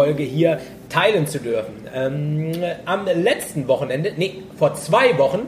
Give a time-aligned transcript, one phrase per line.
[0.00, 0.58] Podcast-Folge hier
[0.88, 1.74] teilen zu dürfen.
[1.94, 2.52] Ähm,
[2.86, 5.40] am letzten Wochenende, nee, vor zwei Wochen,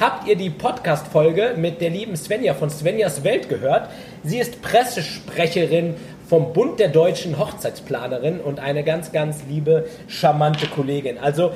[0.00, 3.90] habt ihr die Podcast-Folge mit der lieben Svenja von Svenjas Welt gehört.
[4.24, 5.94] Sie ist Pressesprecherin
[6.26, 11.18] vom Bund der deutschen Hochzeitsplanerin und eine ganz, ganz liebe, charmante Kollegin.
[11.18, 11.52] Also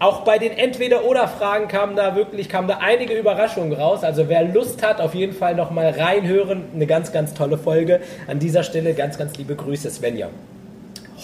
[0.00, 4.02] auch bei den Entweder-Oder-Fragen kamen da wirklich kamen da einige Überraschungen raus.
[4.02, 6.64] Also wer Lust hat, auf jeden Fall nochmal reinhören.
[6.74, 8.00] Eine ganz, ganz tolle Folge.
[8.26, 10.28] An dieser Stelle ganz, ganz liebe Grüße, Svenja.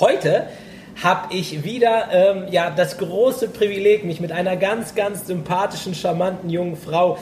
[0.00, 0.44] Heute
[1.02, 6.50] habe ich wieder ähm, ja, das große Privileg, mich mit einer ganz, ganz sympathischen, charmanten
[6.50, 7.18] jungen Frau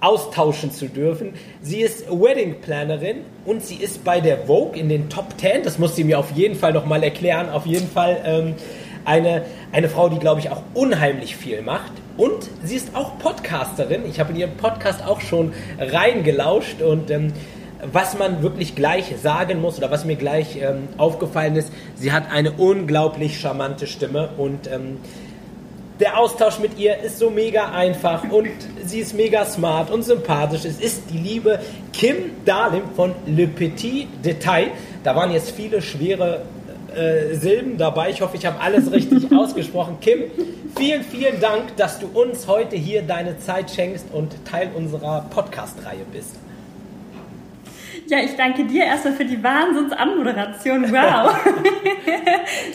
[0.00, 1.34] austauschen zu dürfen.
[1.60, 5.62] Sie ist Wedding Plannerin und sie ist bei der Vogue in den Top 10.
[5.62, 7.50] Das muss sie mir auf jeden Fall nochmal erklären.
[7.50, 8.54] Auf jeden Fall ähm,
[9.04, 11.92] eine, eine Frau, die, glaube ich, auch unheimlich viel macht.
[12.16, 14.04] Und sie ist auch Podcasterin.
[14.08, 17.32] Ich habe in ihren Podcast auch schon reingelauscht und ähm,
[17.92, 22.30] was man wirklich gleich sagen muss oder was mir gleich ähm, aufgefallen ist, sie hat
[22.30, 24.98] eine unglaublich charmante Stimme und ähm,
[26.00, 28.48] der Austausch mit ihr ist so mega einfach und
[28.84, 30.64] sie ist mega smart und sympathisch.
[30.64, 31.60] Es ist die liebe
[31.92, 34.68] Kim Dalim von Le Petit Detail.
[35.04, 36.42] Da waren jetzt viele schwere
[36.96, 38.08] äh, Silben dabei.
[38.08, 39.98] Ich hoffe, ich habe alles richtig ausgesprochen.
[40.00, 40.22] Kim,
[40.74, 46.06] vielen, vielen Dank, dass du uns heute hier deine Zeit schenkst und Teil unserer Podcast-Reihe
[46.10, 46.36] bist.
[48.10, 50.90] Ja, ich danke dir erstmal für die Wahnsinns-Anmoderation.
[50.90, 51.32] Wow.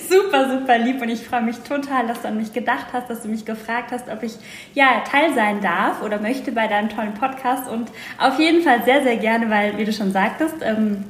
[0.10, 3.24] super, super lieb und ich freue mich total, dass du an mich gedacht hast, dass
[3.24, 4.32] du mich gefragt hast, ob ich
[4.76, 9.04] ja Teil sein darf oder möchte bei deinem tollen Podcast und auf jeden Fall sehr,
[9.04, 11.04] sehr gerne, weil, wie du schon sagtest, ähm,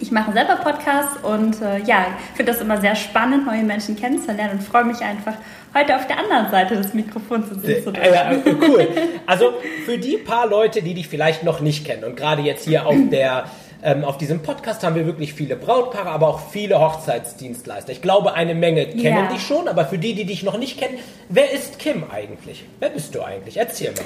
[0.00, 4.54] ich mache selber Podcasts und äh, ja, finde das immer sehr spannend, neue Menschen kennenzulernen
[4.54, 5.34] und freue mich einfach,
[5.74, 7.94] heute auf der anderen Seite des Mikrofons zu sitzen.
[7.94, 8.88] Äh, cool.
[9.26, 9.52] Also
[9.84, 12.96] für die paar Leute, die dich vielleicht noch nicht kennen und gerade jetzt hier auf
[13.10, 13.44] der
[13.82, 17.92] ähm, auf diesem Podcast haben wir wirklich viele Brautpaare, aber auch viele Hochzeitsdienstleister.
[17.92, 19.32] Ich glaube, eine Menge kennen ja.
[19.32, 20.98] dich schon, aber für die, die dich noch nicht kennen,
[21.28, 22.64] wer ist Kim eigentlich?
[22.78, 23.56] Wer bist du eigentlich?
[23.56, 24.04] Erzähl mal.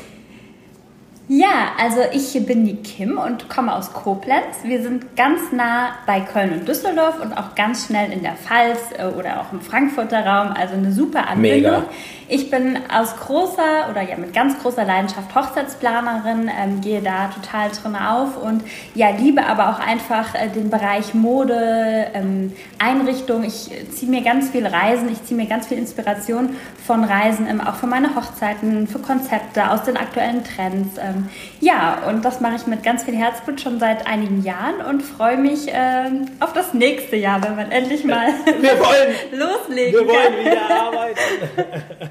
[1.27, 4.59] Ja, also ich bin die Kim und komme aus Koblenz.
[4.63, 8.79] Wir sind ganz nah bei Köln und Düsseldorf und auch ganz schnell in der Pfalz
[8.99, 10.53] äh, oder auch im Frankfurter Raum.
[10.53, 11.73] Also eine super Anbindung.
[11.73, 11.85] Mega.
[12.29, 17.71] Ich bin aus großer oder ja mit ganz großer Leidenschaft Hochzeitsplanerin, ähm, gehe da total
[17.71, 18.63] drin auf und
[18.95, 23.45] ja liebe aber auch einfach äh, den Bereich Mode, ähm, Einrichtung.
[23.45, 27.61] Ich ziehe mir ganz viel Reisen, ich ziehe mir ganz viel Inspiration von Reisen, ähm,
[27.61, 30.99] auch für meine Hochzeiten, für Konzepte aus den aktuellen Trends.
[31.15, 31.29] Ähm,
[31.61, 35.37] ja, und das mache ich mit ganz viel Herzblut schon seit einigen Jahren und freue
[35.37, 38.29] mich ähm, auf das nächste Jahr, wenn man endlich mal
[38.61, 40.45] wir wollen, loslegen Wir wollen kann.
[40.45, 41.19] wieder arbeiten.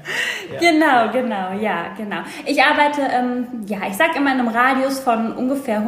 [0.60, 2.18] Genau, genau, ja, genau.
[2.46, 5.80] Ich arbeite, ähm, ja, ich sag immer in einem Radius von ungefähr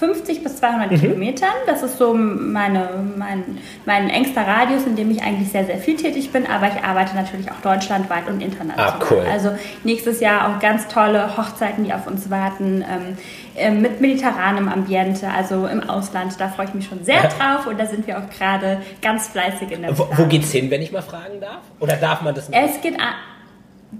[0.00, 1.00] 150 bis 200 mhm.
[1.00, 1.50] Kilometern.
[1.66, 5.96] Das ist so meine, mein, mein engster Radius, in dem ich eigentlich sehr, sehr viel
[5.96, 6.46] tätig bin.
[6.46, 9.00] Aber ich arbeite natürlich auch deutschlandweit und international.
[9.00, 9.24] Ah, cool.
[9.30, 9.50] Also
[9.84, 12.84] nächstes Jahr auch ganz tolle Hochzeiten, die auf uns warten.
[12.88, 13.16] Ähm,
[13.56, 16.34] äh, mit mediterranem Ambiente, also im Ausland.
[16.38, 19.72] Da freue ich mich schon sehr drauf und da sind wir auch gerade ganz fleißig
[19.72, 21.60] in der Wo, wo geht's hin, wenn ich mal fragen darf?
[21.80, 22.58] Oder darf man das nicht?
[22.58, 23.14] Es geht an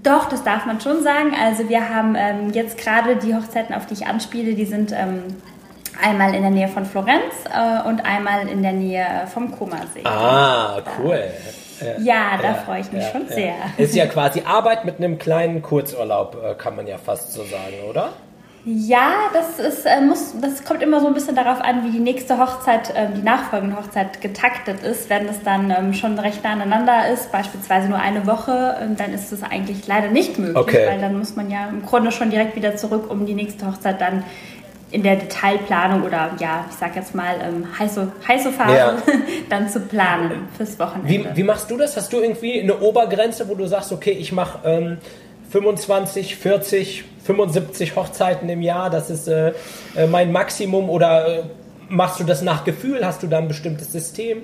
[0.03, 1.33] doch, das darf man schon sagen.
[1.37, 5.23] Also wir haben ähm, jetzt gerade die Hochzeiten, auf die ich anspiele, die sind ähm,
[6.01, 10.03] einmal in der Nähe von Florenz äh, und einmal in der Nähe vom Comasee.
[10.03, 11.23] Ah, cool.
[11.99, 13.55] Ja, da ja, freue ich mich ja, schon sehr.
[13.77, 17.89] Ist ja quasi Arbeit mit einem kleinen Kurzurlaub, äh, kann man ja fast so sagen,
[17.89, 18.09] oder?
[18.63, 21.99] Ja, das ist, äh, muss, das kommt immer so ein bisschen darauf an, wie die
[21.99, 25.09] nächste Hochzeit, äh, die nachfolgende Hochzeit getaktet ist.
[25.09, 29.13] Wenn es dann ähm, schon recht nah aneinander ist, beispielsweise nur eine Woche, äh, dann
[29.13, 30.85] ist es eigentlich leider nicht möglich, okay.
[30.87, 33.99] weil dann muss man ja im Grunde schon direkt wieder zurück, um die nächste Hochzeit
[33.99, 34.23] dann
[34.91, 38.97] in der Detailplanung oder ja, ich sag jetzt mal ähm, heiße, heiße Phase ja.
[39.49, 41.09] dann zu planen fürs Wochenende.
[41.09, 41.95] Wie, wie, machst du das?
[41.95, 44.97] Hast du irgendwie eine Obergrenze, wo du sagst, okay, ich mache ähm,
[45.49, 49.53] 25, 40 75 Hochzeiten im Jahr, das ist äh,
[49.95, 51.43] äh, mein Maximum oder äh,
[51.89, 53.05] machst du das nach Gefühl?
[53.05, 54.43] Hast du da ein bestimmtes System?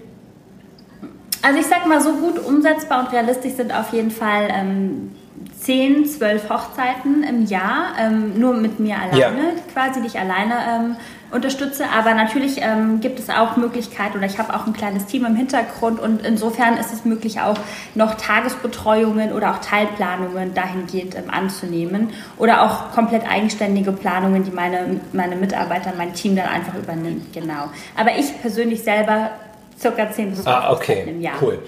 [1.42, 5.12] Also ich sag mal, so gut umsetzbar und realistisch sind auf jeden Fall ähm,
[5.60, 9.74] 10, 12 Hochzeiten im Jahr, ähm, nur mit mir alleine, ja.
[9.74, 10.96] quasi, die ich alleine ähm,
[11.32, 11.86] unterstütze.
[11.98, 15.36] Aber natürlich ähm, gibt es auch Möglichkeiten oder ich habe auch ein kleines Team im
[15.36, 17.58] Hintergrund und insofern ist es möglich auch
[17.96, 25.02] noch Tagesbetreuungen oder auch Teilplanungen dahingehend ähm, anzunehmen oder auch komplett eigenständige Planungen, die meine,
[25.12, 27.34] meine Mitarbeiter, mein Team dann einfach übernimmt.
[27.34, 27.72] Genau.
[27.96, 29.32] Aber ich persönlich selber
[29.80, 31.04] circa 10 bis 12 ah, okay.
[31.08, 31.36] im Jahr.
[31.42, 31.60] Cool.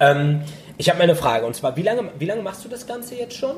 [0.00, 0.40] Ähm,
[0.78, 3.36] ich habe eine Frage und zwar, wie lange, wie lange machst du das Ganze jetzt
[3.36, 3.56] schon?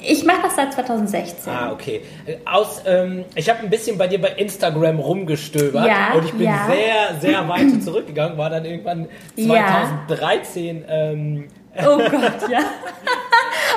[0.00, 1.52] Ich mache das seit 2016.
[1.52, 2.00] Ah, okay.
[2.46, 6.46] Aus, ähm, ich habe ein bisschen bei dir bei Instagram rumgestöbert Ja, und ich bin
[6.46, 6.66] ja.
[6.66, 9.06] sehr, sehr weit zurückgegangen, war dann irgendwann
[9.36, 9.88] Ja.
[10.08, 10.84] 2013.
[10.88, 11.48] Ähm,
[11.84, 12.58] Oh Gott, ja.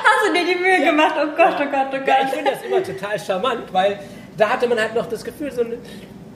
[0.03, 1.15] Hast du dir die Mühe gemacht?
[1.17, 2.29] Oh Gott, oh Gott, oh ja, ich Gott.
[2.35, 3.99] finde das immer total charmant, weil
[4.37, 5.73] da hatte man halt noch das Gefühl, so ein,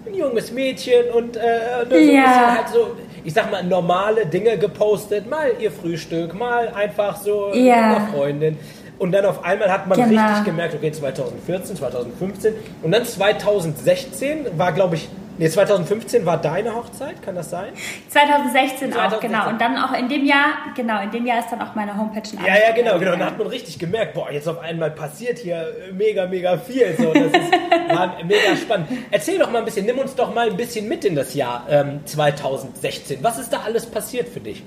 [0.05, 1.41] ein junges Mädchen und äh,
[1.89, 2.21] so ein Ja.
[2.21, 7.51] bisschen halt so, ich sag mal, normale Dinge gepostet, mal ihr Frühstück, mal einfach so
[7.53, 7.75] Ja.
[7.75, 8.57] mit einer Freundin.
[8.97, 10.21] Und dann auf einmal hat man Genau.
[10.27, 15.07] richtig gemerkt, okay, 2014, 2015 und dann 2016 war, glaube ich,
[15.39, 17.73] nee, 2015 war deine Hochzeit, kann das sein?
[18.09, 19.29] 2016 auch, 2016.
[19.29, 19.49] genau.
[19.49, 22.29] Und dann auch in dem Jahr, genau, in dem Jahr ist dann auch meine Homepage
[22.31, 23.13] in Ja, ja, genau, genau.
[23.13, 26.57] Und da hat man richtig gemerkt, boah, jetzt auf einmal passiert hier äh, mega, mega
[26.57, 26.95] viel.
[26.97, 27.51] So, das ist,
[27.89, 28.89] war mega spannend.
[29.09, 31.65] Erzähl doch mal ein bisschen, nimm uns doch mal ein bisschen mit in das Jahr
[31.69, 33.23] ähm, 2016.
[33.23, 34.63] Was ist da alles passiert für dich?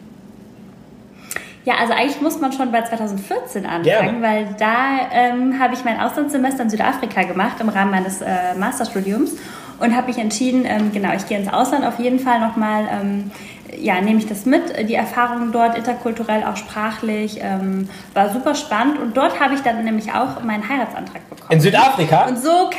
[1.65, 4.23] Ja, also eigentlich muss man schon bei 2014 anfangen, Gerne.
[4.23, 9.37] weil da ähm, habe ich mein Auslandssemester in Südafrika gemacht im Rahmen meines äh, Masterstudiums
[9.79, 13.31] und habe mich entschieden, ähm, genau, ich gehe ins Ausland auf jeden Fall nochmal, ähm,
[13.79, 18.99] ja, nehme ich das mit, die Erfahrungen dort interkulturell, auch sprachlich, ähm, war super spannend
[18.99, 21.51] und dort habe ich dann nämlich auch meinen Heiratsantrag bekommen.
[21.51, 22.27] In Südafrika?
[22.27, 22.71] Und so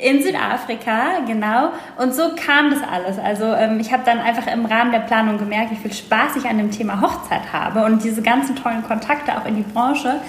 [0.00, 1.70] in Südafrika, genau.
[1.96, 3.18] Und so kam das alles.
[3.18, 6.46] Also ähm, ich habe dann einfach im Rahmen der Planung gemerkt, wie viel Spaß ich
[6.46, 10.20] an dem Thema Hochzeit habe und diese ganzen tollen Kontakte auch in die Branche.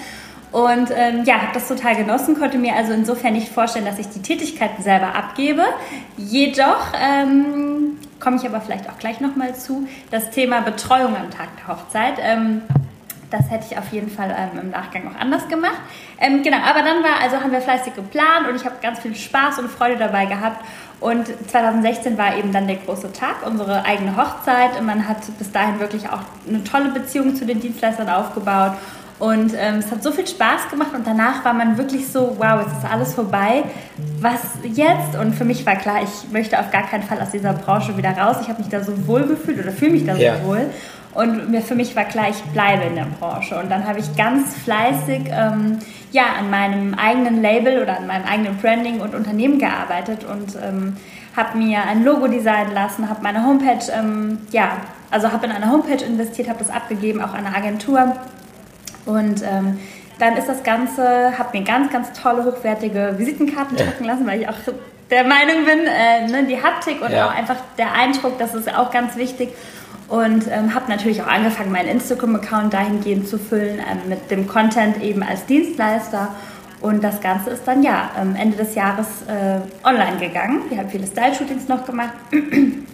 [0.56, 4.08] Und ähm, ja, habe das total genossen, konnte mir also insofern nicht vorstellen, dass ich
[4.08, 5.62] die Tätigkeiten selber abgebe.
[6.16, 11.48] Jedoch ähm, komme ich aber vielleicht auch gleich nochmal zu, das Thema Betreuung am Tag
[11.58, 12.14] der Hochzeit.
[12.22, 12.62] Ähm,
[13.30, 15.76] das hätte ich auf jeden Fall ähm, im Nachgang auch anders gemacht.
[16.18, 19.14] Ähm, genau, aber dann war, also haben wir fleißig geplant und ich habe ganz viel
[19.14, 20.64] Spaß und Freude dabei gehabt.
[21.00, 24.78] Und 2016 war eben dann der große Tag, unsere eigene Hochzeit.
[24.80, 28.72] Und man hat bis dahin wirklich auch eine tolle Beziehung zu den Dienstleistern aufgebaut.
[29.18, 32.60] Und ähm, es hat so viel Spaß gemacht und danach war man wirklich so, wow,
[32.60, 33.64] jetzt ist alles vorbei.
[34.20, 35.16] Was jetzt?
[35.18, 38.10] Und für mich war klar, ich möchte auf gar keinen Fall aus dieser Branche wieder
[38.10, 38.36] raus.
[38.42, 40.44] Ich habe mich da so wohl gefühlt oder fühle mich da so Ja.
[40.44, 40.66] wohl.
[41.14, 43.58] Und mir, für mich war klar, ich bleibe in der Branche.
[43.58, 45.78] Und dann habe ich ganz fleißig ähm,
[46.12, 50.96] ja, an meinem eigenen Label oder an meinem eigenen Branding und Unternehmen gearbeitet und ähm,
[51.34, 54.72] habe mir ein Logo designen lassen, habe meine Homepage, ähm, ja,
[55.10, 58.14] also habe in eine Homepage investiert, habe das abgegeben, auch an eine Agentur.
[59.06, 59.78] Und ähm,
[60.18, 64.48] dann ist das Ganze, habe mir ganz, ganz tolle, hochwertige Visitenkarten drucken lassen, weil ich
[64.48, 64.54] auch
[65.10, 67.26] der Meinung bin, äh, ne, die Haptik und Ja.
[67.26, 69.50] auch einfach der Eindruck, das ist auch ganz wichtig.
[70.08, 75.02] Und ähm, habe natürlich auch angefangen, meinen Instagram-Account dahingehend zu füllen, ähm, mit dem Content
[75.02, 76.28] eben als Dienstleister.
[76.80, 80.62] Und das Ganze ist dann ja ähm, Ende des Jahres äh, online gegangen.
[80.68, 82.12] Wir haben viele Style-Shootings noch gemacht.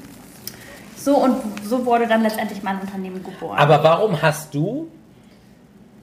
[0.96, 1.34] So und
[1.64, 3.58] so wurde dann letztendlich mein Unternehmen geboren.
[3.58, 4.86] Aber warum hast du,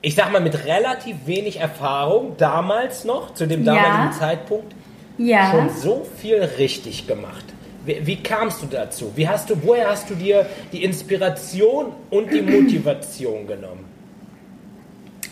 [0.02, 4.18] ich sag mal, mit relativ wenig Erfahrung damals noch, zu dem damaligen Ja.
[4.18, 4.74] Zeitpunkt,
[5.18, 5.52] ja.
[5.52, 7.46] schon so viel richtig gemacht?
[7.86, 9.12] Wie, wie kamst du dazu?
[9.16, 13.86] Wie hast du, woher hast du dir die Inspiration und die Motivation genommen?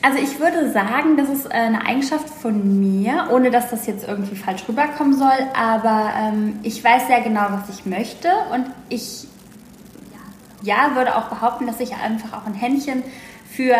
[0.02, 4.08] Also ich würde sagen, das ist äh, eine Eigenschaft von mir, ohne dass das jetzt
[4.08, 9.28] irgendwie falsch rüberkommen soll, aber ähm, ich weiß sehr genau, was ich möchte und ich
[10.62, 13.04] ja, würde auch behaupten, dass ich einfach auch ein Händchen
[13.49, 13.75] für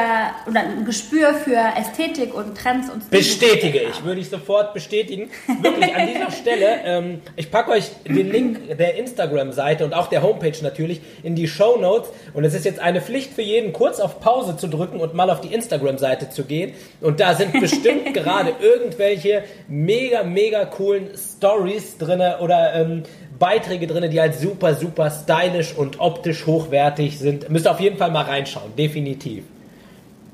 [0.50, 5.30] oder ein Gespür für Ästhetik und Trends und Bestätige ich, würde ich sofort bestätigen.
[5.62, 10.24] Wirklich an dieser Stelle, ähm, ich packe euch den Link der Instagram-Seite und auch der
[10.24, 12.10] Homepage natürlich in die Show Notes.
[12.34, 15.30] Und es ist jetzt eine Pflicht für jeden, kurz auf Pause zu drücken und mal
[15.30, 16.74] auf die Instagram-Seite zu gehen.
[17.02, 23.04] Und da sind bestimmt gerade irgendwelche mega, mega coolen Stories drinne oder ähm,
[23.38, 27.50] Beiträge drinne, die halt super, super stylisch und optisch hochwertig sind.
[27.50, 29.44] Müsst ihr auf jeden Fall mal reinschauen, definitiv.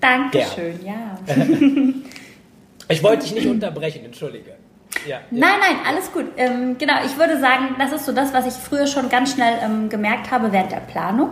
[0.04, 1.18] Dankeschön, ja.
[2.90, 4.52] Ich wollte dich nicht unterbrechen, entschuldige.
[5.08, 5.20] Ja, ja.
[5.32, 6.26] Nein, nein, alles gut.
[6.38, 9.56] Ähm, genau, ich würde sagen, das ist so das, was ich früher schon ganz schnell
[9.64, 11.30] ähm, gemerkt habe während der Planung.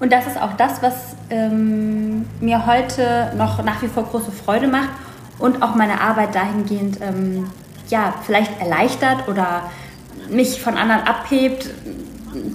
[0.00, 4.66] Und das ist auch das, was ähm, mir heute noch nach wie vor große Freude
[4.66, 4.90] macht
[5.38, 7.50] und auch meine Arbeit dahingehend, ähm,
[7.88, 9.70] ja, vielleicht erleichtert oder
[10.28, 11.70] mich von anderen abhebt.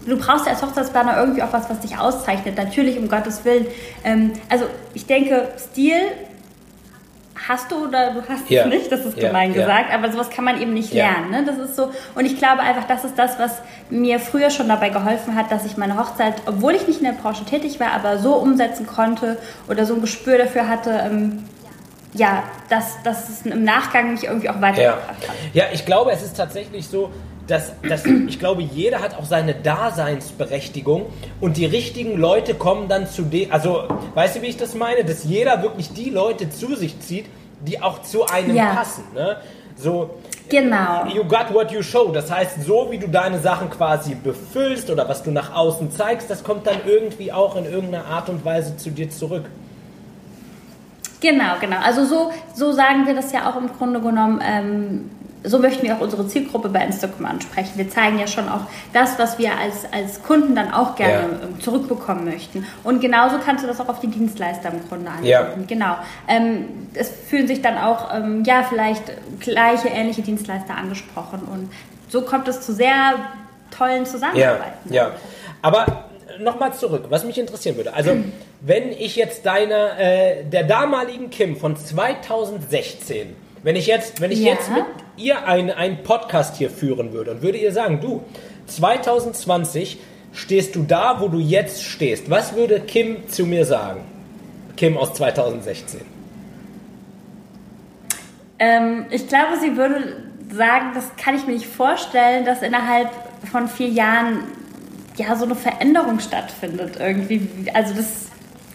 [0.06, 2.58] Du brauchst ja als Hochzeitsplaner irgendwie auch was, was dich auszeichnet.
[2.58, 3.66] Natürlich, um Gottes Willen.
[4.04, 5.96] Ähm, also ich denke, Stil
[7.48, 8.64] hast du oder du hast Ja.
[8.64, 9.62] es nicht, das ist Ja, gemein ja.
[9.62, 11.32] gesagt, aber sowas kann man eben nicht lernen.
[11.32, 11.44] Ne?
[11.46, 13.54] Das ist so, und ich glaube einfach, das ist das, was
[13.90, 17.14] mir früher schon dabei geholfen hat, dass ich meine Hochzeit, obwohl ich nicht in der
[17.14, 19.38] Branche tätig war, aber so umsetzen konnte
[19.70, 21.46] oder so ein Gespür dafür hatte, ähm,
[22.14, 25.36] ja, dass, dass es im Nachgang mich irgendwie auch weitergebracht hat.
[25.54, 27.10] ja, ich glaube, es ist tatsächlich so,
[27.50, 31.08] dass, dass ich glaube, jeder hat auch seine Daseinsberechtigung
[31.41, 35.03] und die richtigen Leute kommen dann zu dem, also weißt du, wie ich das meine?
[35.03, 37.25] Dass jeder wirklich die Leute zu sich zieht,
[37.62, 38.74] die auch zu einem Ja.
[38.74, 39.03] passen.
[39.13, 39.38] Ne?
[39.75, 40.12] So,
[40.50, 41.06] Genau.
[41.13, 42.12] You got what you show.
[42.12, 46.27] Das heißt, so wie du deine Sachen quasi befüllst oder was du nach außen zeigst,
[46.29, 49.46] das kommt dann irgendwie auch in irgendeiner Art und Weise zu dir zurück.
[51.22, 51.77] Genau, genau.
[51.84, 54.41] Also so, so sagen wir das ja auch im Grunde genommen.
[54.44, 55.12] Ähm,
[55.43, 57.72] so möchten wir auch unsere Zielgruppe bei Instagram ansprechen.
[57.75, 58.62] Wir zeigen ja schon auch
[58.93, 61.19] das, was wir als, als Kunden dann auch gerne Ja.
[61.43, 62.65] ähm, zurückbekommen möchten.
[62.84, 65.27] Und genauso kannst du das auch auf die Dienstleister im Grunde anwenden.
[65.27, 65.48] Ja.
[65.67, 65.96] Genau.
[66.27, 69.03] Ähm, es fühlen sich dann auch, ähm, ja, vielleicht
[69.39, 71.39] gleiche, ähnliche Dienstleister angesprochen.
[71.51, 71.72] Und
[72.10, 73.13] so kommt es zu sehr
[73.72, 74.93] tollen Ja, Zusammenarbeiten.
[74.93, 75.12] ja.
[75.62, 76.05] Aber
[76.39, 77.93] nochmal zurück, was mich interessieren würde.
[77.93, 78.12] Also,
[78.62, 84.39] wenn ich jetzt deiner, äh, der damaligen Kim von 2016, wenn ich jetzt, wenn ich
[84.39, 84.53] Ja.
[84.53, 84.86] jetzt mit
[85.20, 88.24] ihr einen, Podcast hier führen würde und würde ihr sagen, du,
[88.68, 90.00] 2020
[90.34, 92.30] stehst du da, wo du jetzt stehst.
[92.30, 94.02] Was würde Kim zu mir sagen?
[94.78, 96.02] Kim aus 2016.
[98.60, 103.10] Ähm, ich glaube, sie würde sagen, das kann ich mir nicht vorstellen, dass innerhalb
[103.52, 104.44] von vier Jahren
[105.18, 107.48] ja so eine Veränderung stattfindet irgendwie.
[107.74, 108.30] Also das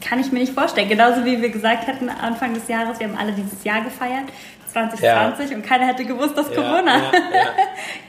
[0.07, 0.89] kann ich mir nicht vorstellen.
[0.89, 4.25] Genauso wie wir gesagt hätten Anfang des Jahres, wir haben alle dieses Jahr gefeiert,
[4.75, 7.45] 2020, und keiner hätte gewusst, dass Ja, Corona ja, ja.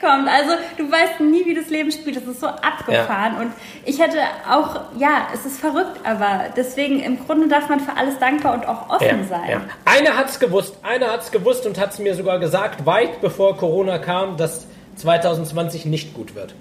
[0.00, 0.28] kommt.
[0.28, 2.16] Also du weißt nie, wie das Leben spielt.
[2.16, 3.36] Das ist so abgefahren.
[3.40, 3.52] Und
[3.84, 4.18] ich hätte
[4.50, 8.68] auch, ja, es ist verrückt, aber deswegen im Grunde darf man für alles dankbar und
[8.68, 9.48] auch offen sein.
[9.48, 9.60] Ja.
[9.84, 13.20] Einer hat es gewusst, einer hat es gewusst und hat es mir sogar gesagt, weit
[13.20, 16.54] bevor Corona kam, dass 2020 nicht gut wird.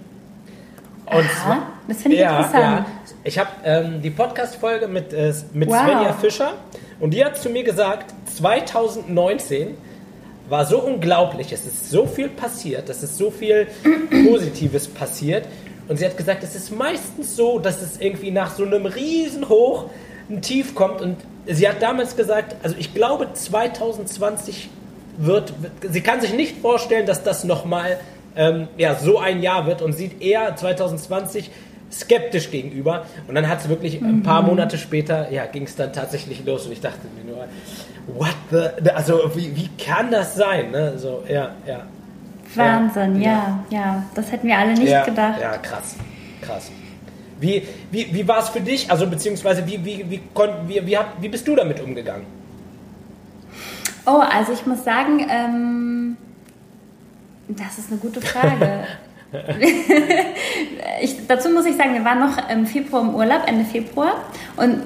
[1.05, 1.57] Und Aha,
[1.87, 2.85] das finde ich interessant.
[3.23, 5.83] Ich habe ähm, die Podcast-Folge mit, äh, mit Wow.
[5.83, 6.53] Svenja Fischer
[6.99, 9.77] und die hat zu mir gesagt, 2019
[10.49, 13.67] war so unglaublich, es ist so viel passiert, es ist so viel
[14.29, 15.45] Positives passiert
[15.87, 19.85] und sie hat gesagt, es ist meistens so, dass es irgendwie nach so einem Riesenhoch
[20.29, 24.69] ein Tief kommt und sie hat damals gesagt, also ich glaube 2020
[25.17, 27.99] wird, wird sie kann sich nicht vorstellen, dass das nochmal
[28.35, 31.49] ähm, ja, so ein Jahr wird und sieht eher 2020
[31.91, 33.05] skeptisch gegenüber.
[33.27, 34.49] Und dann hat es wirklich ein paar Mhm.
[34.49, 37.45] Monate später, ja, ging es dann tatsächlich los und ich dachte mir nur,
[38.07, 40.71] what the, also wie, wie kann das sein?
[40.71, 40.97] Ne?
[40.97, 41.81] So, ja, ja.
[42.55, 45.41] Wahnsinn, ja, ja, Das hätten wir alle nicht ja, gedacht.
[45.41, 45.95] Ja, krass,
[46.41, 46.71] krass.
[47.39, 48.89] Wie, wie, wie war es für dich?
[48.89, 52.25] Also beziehungsweise wie, wie, wie, kon, wie, wie, wie bist du damit umgegangen?
[54.05, 56.17] Oh, also ich muss sagen, ähm,
[57.49, 58.85] das ist eine gute Frage.
[61.01, 64.13] ich, dazu muss ich sagen, wir waren noch im Februar im Urlaub, Ende Februar.
[64.55, 64.83] Und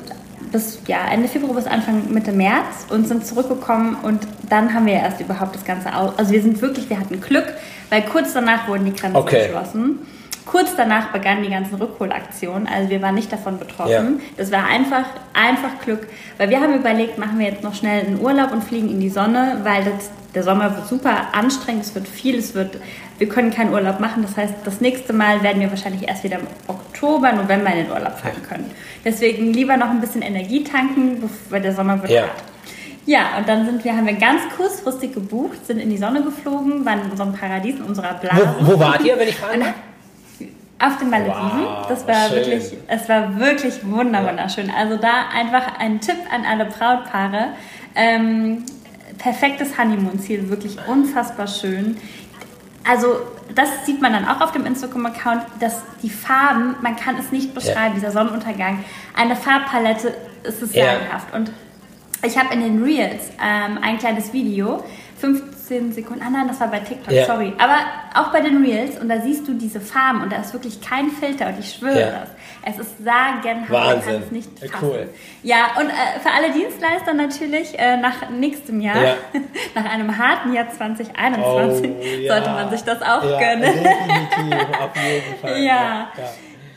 [0.51, 4.93] bis ja, Ende Februar bis Anfang Mitte März und sind zurückgekommen und dann haben wir
[4.93, 6.17] ja erst überhaupt das Ganze aus.
[6.17, 7.45] Also wir sind wirklich, wir hatten Glück,
[7.89, 9.47] weil kurz danach wurden die Grenzen Okay.
[9.47, 9.99] geschlossen.
[10.45, 13.91] Kurz danach begannen die ganzen Rückholaktionen, also wir waren nicht davon betroffen.
[14.19, 14.25] Ja.
[14.37, 16.07] Das war einfach, einfach Glück,
[16.39, 19.09] weil wir haben überlegt, machen wir jetzt noch schnell einen Urlaub und fliegen in die
[19.09, 22.77] Sonne, weil das, der Sommer wird super anstrengend, es wird viel, es wird,
[23.19, 24.23] wir können keinen Urlaub machen.
[24.23, 27.91] Das heißt, das nächste Mal werden wir wahrscheinlich erst wieder im Oktober, November in den
[27.91, 28.71] Urlaub fahren können.
[29.05, 32.21] Deswegen lieber noch ein bisschen Energie tanken, weil der Sommer wird Ja.
[32.23, 32.31] hart.
[33.05, 36.85] Ja, und dann sind wir, haben wir ganz kurzfristig gebucht, sind in die Sonne geflogen,
[36.85, 38.55] waren in unserem Paradies, in unserer Blase.
[38.59, 39.73] Wo, wo wart ihr, wenn ich fragen darf?
[40.81, 41.65] auf den Malediven.
[41.65, 42.35] Wow, das war schön.
[42.37, 44.71] wirklich, es war wirklich wunder wunderschön.
[44.71, 47.49] Also da einfach ein Tipp an alle Brautpaare.
[47.95, 48.63] Ähm,
[49.17, 51.97] perfektes Honeymoon-Ziel, wirklich unfassbar schön.
[52.89, 53.19] Also
[53.53, 57.53] das sieht man dann auch auf dem Instagram-Account, dass die Farben, man kann es nicht
[57.53, 58.83] beschreiben, dieser Sonnenuntergang,
[59.15, 60.93] eine Farbpalette, es ist Ja.
[60.93, 61.33] sagenhaft.
[61.33, 61.51] Und
[62.23, 64.83] ich habe in den Reels ähm, ein kleines Video,
[65.19, 67.25] 15 Sekunden, ah nein, das war bei TikTok, Ja.
[67.25, 67.53] sorry.
[67.59, 67.75] Aber
[68.15, 71.09] auch bei den Reels und da siehst du diese Farben und da ist wirklich kein
[71.11, 72.09] Filter und ich schwöre Ja.
[72.21, 72.29] das.
[72.65, 74.13] Es ist sagenhaft, man Wahnsinn.
[74.13, 74.73] kann es nicht fassen.
[74.81, 75.09] cool.
[75.43, 79.15] Ja, und äh, für alle Dienstleister natürlich äh, nach nächstem Jahr, Ja.
[79.75, 82.33] nach einem harten Jahr 2021, Oh, ja.
[82.35, 83.73] sollte man sich das auch ja, gönnen.
[83.83, 85.61] Definitiv, auf jeden Fall.
[85.63, 86.09] Ja.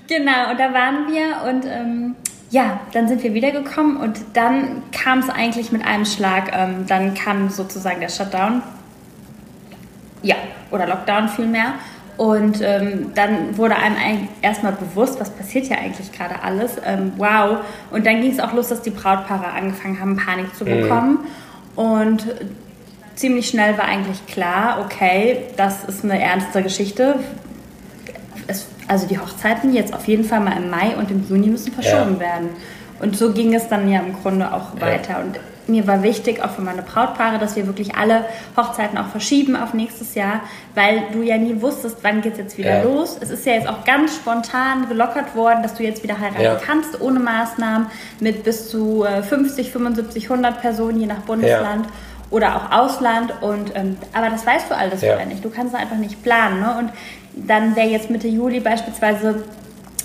[0.09, 2.17] Genau, und da waren wir und ähm,
[2.51, 7.15] ja, dann sind wir wiedergekommen und dann kam es eigentlich mit einem Schlag, ähm, dann
[7.15, 8.63] kam sozusagen der Shutdown.
[10.23, 10.37] Ja,
[10.71, 11.75] oder Lockdown vielmehr.
[12.19, 16.73] Und ähm, dann wurde einem eigentlich erstmal bewusst, was passiert hier eigentlich gerade alles.
[16.85, 17.59] Ähm, wow.
[17.91, 21.21] Und dann ging es auch los, dass die Brautpaare angefangen haben, Panik zu bekommen.
[21.75, 22.27] Und
[23.15, 27.17] ziemlich schnell war eigentlich klar, okay, das ist eine ernste Geschichte.
[28.47, 31.73] Es, also die Hochzeiten jetzt auf jeden Fall mal im Mai und im Juni müssen
[31.73, 32.21] verschoben Ja.
[32.21, 32.49] werden.
[33.01, 35.21] Und so ging es dann ja im Grunde auch weiter.
[35.25, 35.41] Und
[35.73, 38.25] mir war wichtig, auch für meine Brautpaare, dass wir wirklich alle
[38.57, 40.41] Hochzeiten auch verschieben auf nächstes Jahr,
[40.77, 42.83] weil du ja nie wusstest, wann geht es jetzt wieder Ja.
[42.85, 43.17] los.
[43.21, 46.55] Es ist ja jetzt auch ganz spontan gelockert worden, dass du jetzt wieder heiraten Ja.
[46.65, 47.89] kannst, ohne Maßnahmen,
[48.21, 51.87] mit bis zu äh, 50, 75, 100 Personen, je nach Bundesland.
[52.31, 53.31] oder auch Ausland.
[53.43, 55.11] Und, ähm, aber das weißt du alles ja.
[55.11, 55.45] vorher nicht.
[55.45, 56.61] Du kannst einfach nicht planen.
[56.61, 56.77] Ne?
[56.79, 56.91] Und
[57.47, 59.45] dann wäre jetzt Mitte Juli beispielsweise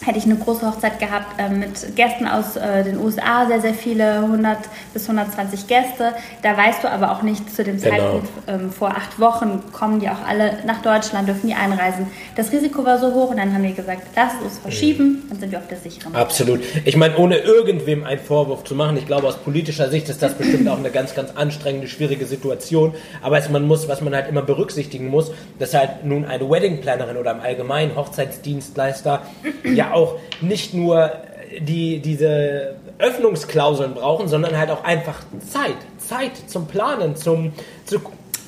[0.07, 3.73] hätte ich eine große Hochzeit gehabt äh, mit Gästen aus äh, den USA, sehr, sehr
[3.73, 4.57] viele, 100
[4.93, 6.13] bis 120 Gäste.
[6.41, 7.89] Da weißt du aber auch nicht zu dem genau.
[7.89, 12.07] Zeitpunkt, ähm, vor acht Wochen kommen die auch alle nach Deutschland, dürfen die einreisen.
[12.35, 15.29] Das Risiko war so hoch und dann haben wir gesagt, lass es uns verschieben, mhm.
[15.29, 16.23] dann sind wir auf der sicheren Seite.
[16.23, 16.61] Absolut.
[16.85, 20.33] Ich meine, ohne irgendwem einen Vorwurf zu machen, ich glaube, aus politischer Sicht ist das
[20.35, 22.93] bestimmt auch eine ganz, ganz anstrengende, schwierige Situation.
[23.21, 27.17] Aber es, man muss, was man halt immer berücksichtigen muss, dass halt nun eine Wedding-Plannerin
[27.17, 29.23] oder im Allgemeinen Hochzeitsdienstleister
[29.65, 31.11] ja auch nicht nur
[31.59, 35.77] die, diese Öffnungsklauseln brauchen, sondern halt auch einfach Zeit.
[35.97, 37.53] Zeit zum Planen, zum.
[37.85, 37.99] Zu,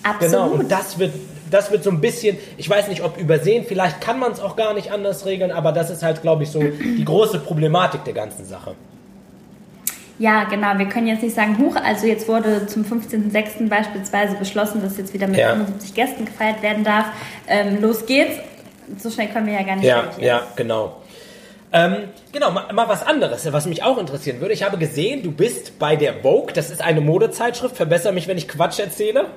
[0.02, 0.32] Absolut.
[0.32, 1.14] Genau, und das wird,
[1.52, 4.56] das wird so ein bisschen, ich weiß nicht, ob übersehen, vielleicht kann man es auch
[4.56, 8.14] gar nicht anders regeln, aber das ist halt, glaube ich, so die große Problematik der
[8.14, 8.76] ganzen Sache.
[10.20, 10.78] Ja, genau.
[10.78, 13.70] Wir können jetzt nicht sagen, huch, also jetzt wurde zum 15.06.
[13.70, 15.52] beispielsweise beschlossen, dass jetzt wieder mit ja.
[15.52, 17.06] 75 Gästen gefeiert werden darf.
[17.48, 18.36] Ähm, los geht's.
[18.98, 19.86] So schnell können wir ja gar nicht.
[19.86, 20.98] Ja, ja, genau.
[21.72, 24.54] Ähm, genau, mal, mal, was anderes, was mich auch interessieren würde.
[24.54, 27.76] Ich habe gesehen, du bist bei der Vogue, das ist eine Modezeitschrift.
[27.76, 29.28] Verbessere mich, wenn ich Quatsch erzähle.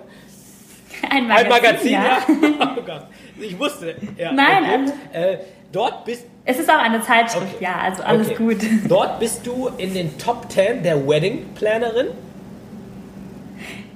[1.11, 2.05] Ein Magazin, Ein Magazin ja.
[2.05, 2.77] ja.
[2.79, 3.07] Oh Gott,
[3.39, 3.97] ich wusste.
[4.17, 4.73] Ja, Nein, okay.
[4.73, 5.39] also, äh,
[5.73, 7.65] dort bist es ist auch eine Zeitschrift, okay.
[7.65, 8.37] ja, also alles okay.
[8.37, 8.57] gut.
[8.89, 12.09] Dort bist du in den Top 10 der Wedding Plannerin.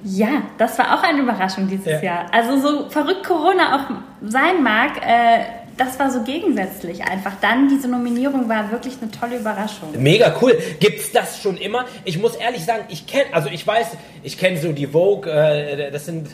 [0.03, 2.01] Ja, das war auch eine Überraschung dieses ja.
[2.01, 2.25] Jahr.
[2.31, 5.43] Also so verrückt Corona auch sein mag, äh,
[5.77, 7.33] das war so gegensätzlich einfach.
[7.41, 9.89] Dann diese Nominierung war wirklich eine tolle Überraschung.
[9.97, 10.57] Mega cool.
[10.79, 11.85] Gibt's das schon immer?
[12.03, 15.91] Ich muss ehrlich sagen, ich kenne, also ich weiß, ich kenne so die Vogue, äh,
[15.91, 16.29] das sind,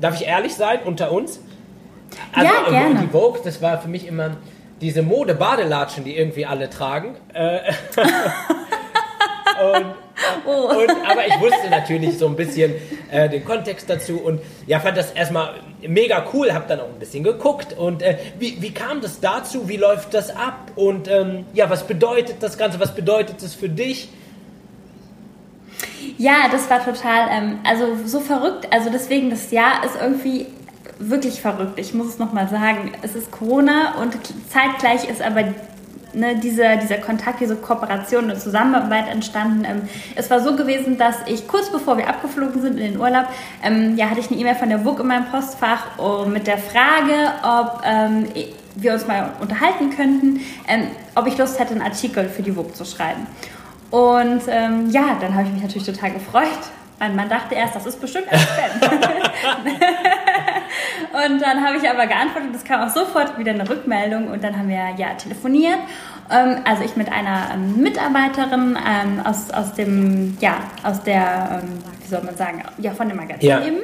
[0.00, 1.40] darf ich ehrlich sein, unter uns?
[2.32, 3.00] Also, ja, gerne.
[3.00, 4.36] Die Vogue, das war für mich immer
[4.80, 7.16] diese Mode-Badelatschen, die irgendwie alle tragen.
[7.34, 7.72] Äh,
[9.76, 9.86] und
[10.44, 10.68] Oh.
[10.68, 12.74] Und, aber ich wusste natürlich so ein bisschen
[13.10, 15.54] äh, den Kontext dazu und ja, fand das erstmal
[15.86, 19.68] mega cool, hab dann auch ein bisschen geguckt und äh, wie, wie kam das dazu,
[19.68, 23.68] wie läuft das ab und ähm, ja, was bedeutet das Ganze, was bedeutet es für
[23.68, 24.08] dich?
[26.18, 30.46] Ja, das war total, ähm, also so verrückt, also deswegen das Jahr ist irgendwie
[31.00, 31.78] wirklich verrückt.
[31.78, 32.92] Ich muss es nochmal sagen.
[33.02, 34.18] Es ist Corona und
[34.50, 35.44] zeitgleich ist aber
[36.12, 39.64] ne, dieser, dieser Kontakt, diese Kooperation und Zusammenarbeit entstanden.
[39.64, 39.82] Ähm,
[40.16, 43.26] es war so gewesen, dass ich kurz bevor wir abgeflogen sind in den Urlaub,
[43.62, 46.58] ähm, ja, hatte ich eine E-Mail von der WUG in meinem Postfach oh, mit der
[46.58, 48.28] Frage, ob ähm,
[48.76, 52.74] wir uns mal unterhalten könnten, ähm, ob ich Lust hätte, einen Artikel für die WUG
[52.74, 53.26] zu schreiben.
[53.90, 56.46] Und ähm, ja, dann habe ich mich natürlich total gefreut.
[57.00, 58.92] Mein Mann dachte erst, das ist bestimmt ein Spam.
[61.12, 64.56] Und dann habe ich aber geantwortet, es kam auch sofort wieder eine Rückmeldung und dann
[64.56, 65.78] haben wir ja telefoniert.
[66.30, 71.62] Ähm, also ich mit einer ähm, Mitarbeiterin ähm, aus, aus dem, ja, aus der,
[72.00, 73.64] wie soll man sagen, ja, von dem Magazin ja.
[73.64, 73.78] eben.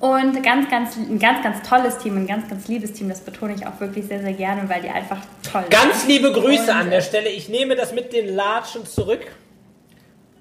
[0.00, 3.54] Und ganz, ganz, ein ganz, ganz tolles Team, ein ganz, ganz liebes Team, das betone
[3.54, 5.18] ich auch wirklich sehr, sehr gerne, weil die einfach
[5.50, 5.72] toll sind.
[5.72, 7.30] Ganz liebe Grüße und, an der Stelle.
[7.30, 9.26] Ich nehme das mit den Latschen zurück.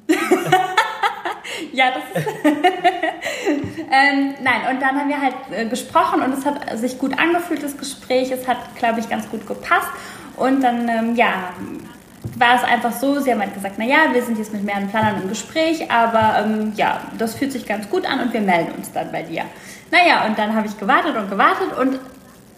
[1.72, 2.30] ja, das ist.
[2.46, 7.64] ähm, nein, und dann haben wir halt äh, gesprochen und es hat sich gut angefühlt,
[7.64, 8.32] das Gespräch.
[8.32, 9.90] Es hat, glaube ich, ganz gut gepasst.
[10.36, 11.54] Und dann, ähm, ja,
[12.36, 15.22] war es einfach so, sie haben halt gesagt, naja, wir sind jetzt mit mehreren Planern
[15.22, 18.92] im Gespräch, aber ähm, ja, das fühlt sich ganz gut an und wir melden uns
[18.92, 19.44] dann bei dir.
[19.92, 22.00] Naja, und dann habe ich gewartet und gewartet und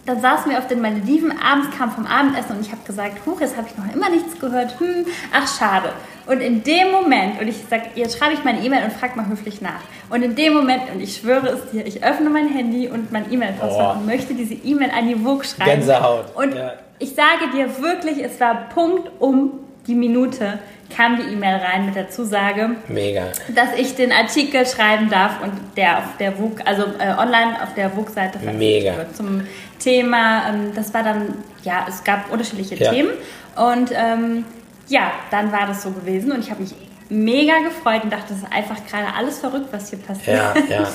[0.06, 3.42] dann saßen wir auf den Malediven, abends kam vom Abendessen und ich habe gesagt, huch,
[3.42, 5.90] jetzt habe ich noch immer nichts gehört, hm, ach schade.
[6.26, 9.28] Und in dem Moment, und ich sage, jetzt schreibe ich meine E-Mail und frage mal
[9.28, 9.82] höflich nach.
[10.10, 13.32] Und in dem Moment, und ich schwöre es dir, ich öffne mein Handy und mein
[13.32, 15.72] E-Mail-Postfach und möchte diese E-Mail an die Vogue schreiben.
[15.72, 16.36] Gänsehaut.
[16.36, 16.74] Und ja.
[17.00, 20.60] ich sage dir wirklich, es war Punkt um die Minute
[20.96, 23.28] kam die E-Mail rein mit der Zusage, Mega.
[23.56, 27.74] dass ich den Artikel schreiben darf und der auf der Vogue, also äh, online auf
[27.76, 29.42] der Vogue-Seite veröffentlicht wird zum
[29.80, 30.50] Thema.
[30.50, 32.92] Ähm, das war dann, ja, es gab unterschiedliche ja.
[32.92, 33.12] Themen
[33.56, 34.46] und ähm,
[34.88, 36.74] ja, dann war das so gewesen und ich habe mich
[37.10, 40.38] mega gefreut und dachte, das ist einfach gerade alles verrückt, was hier passiert.
[40.38, 40.88] Ja, ja.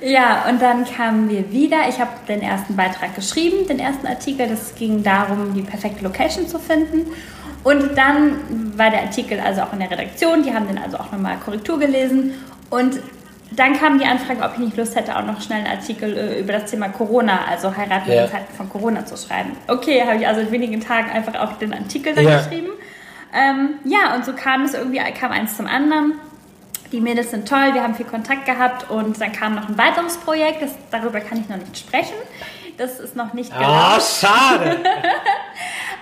[0.00, 1.88] ja, und dann kamen wir wieder.
[1.88, 4.48] Ich habe den ersten Beitrag geschrieben, den ersten Artikel.
[4.48, 7.12] Das ging darum, die perfekte Location zu finden.
[7.62, 10.42] Und dann war der Artikel also auch in der Redaktion.
[10.42, 12.34] Die haben den also auch nochmal Korrektur gelesen.
[12.70, 13.00] Und
[13.56, 16.40] dann kam die Anfrage, ob ich nicht Lust hätte, auch noch schnell einen Artikel äh,
[16.40, 18.24] über das Thema Corona, also heiraten ja.
[18.24, 19.56] in Zeiten von Corona zu schreiben.
[19.66, 22.38] Okay, habe ich also in wenigen Tagen einfach auch den Artikel dann ja.
[22.38, 22.68] geschrieben.
[23.34, 26.14] Ähm, ja, und so kam es irgendwie, kam eins zum anderen.
[26.92, 30.16] Die Mädels sind toll, wir haben viel Kontakt gehabt und dann kam noch ein weiteres
[30.18, 32.14] Projekt, das, darüber kann ich noch nicht sprechen.
[32.78, 33.74] Das ist noch nicht gelaufen.
[33.74, 34.78] Ah, schade!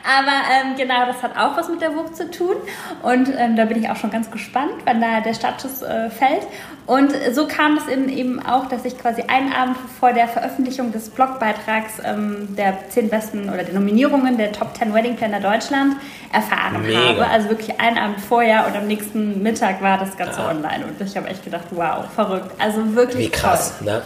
[0.04, 2.56] Aber ähm, genau, das hat auch was mit der Wucht zu tun.
[3.02, 6.46] Und ähm, da bin ich auch schon ganz gespannt, wann da der Status äh, fällt.
[6.86, 10.92] Und so kam es eben, eben auch, dass ich quasi einen Abend vor der Veröffentlichung
[10.92, 15.96] des Blogbeitrags ähm, der zehn besten oder der Nominierungen der Top 10 Wedding Planner Deutschland
[16.30, 16.98] erfahren Mega.
[16.98, 17.26] habe.
[17.26, 20.50] Also wirklich einen Abend vorher und am nächsten Mittag war das Ganze ah.
[20.50, 20.84] online.
[20.84, 22.50] Und ich habe echt gedacht, wow, verrückt.
[22.58, 23.86] Also wirklich Wie krass, toll.
[23.86, 24.02] ne?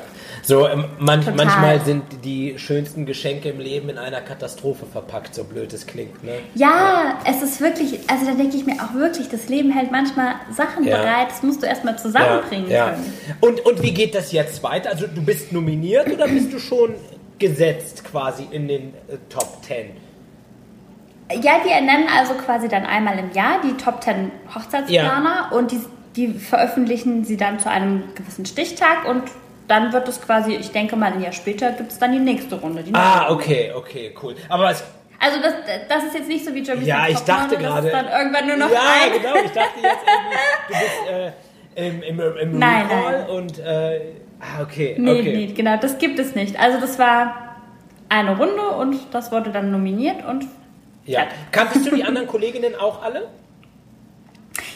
[0.48, 5.44] So, ähm, man, manchmal sind die schönsten Geschenke im Leben in einer Katastrophe verpackt, so
[5.44, 6.24] blöd es klingt.
[6.24, 6.38] Ne?
[6.54, 9.92] Ja, ja, es ist wirklich, also da denke ich mir auch wirklich, das Leben hält
[9.92, 10.96] manchmal Sachen ja.
[10.96, 13.12] bereit, das musst du erstmal zusammenbringen ja, können.
[13.42, 14.88] Und, und wie geht das jetzt weiter?
[14.88, 16.94] Also du bist nominiert oder bist du schon
[17.38, 19.90] gesetzt quasi in den äh, Top Ten?
[21.30, 25.80] Ja, die ernennen also quasi dann einmal im Jahr die Top Ten Hochzeitsplaner und die,
[26.16, 29.24] die veröffentlichen sie dann zu einem gewissen Stichtag und
[29.68, 32.56] dann wird es quasi, ich denke mal ein Jahr später, gibt es dann die nächste
[32.56, 32.82] Runde.
[32.82, 34.34] Die ah, nächste ah, okay, okay, cool.
[34.48, 34.82] Aber es
[35.20, 35.54] also das,
[35.88, 37.90] das ist jetzt nicht so wie Jeremy Ja, ich dachte gerade.
[37.90, 39.12] dann irgendwann nur noch Ja, ein.
[39.12, 39.34] genau.
[39.34, 41.36] Ich dachte jetzt irgendwie, du bist
[41.76, 43.30] äh, im, im, im nein, Recall nein.
[43.30, 44.00] und äh,
[44.40, 45.36] ah, okay, nee, okay.
[45.36, 46.58] Nee, genau, das gibt es nicht.
[46.58, 47.56] Also das war
[48.08, 50.46] eine Runde und das wurde dann nominiert und
[51.04, 51.26] ja.
[51.50, 53.28] Kanntest du die anderen Kolleginnen auch alle?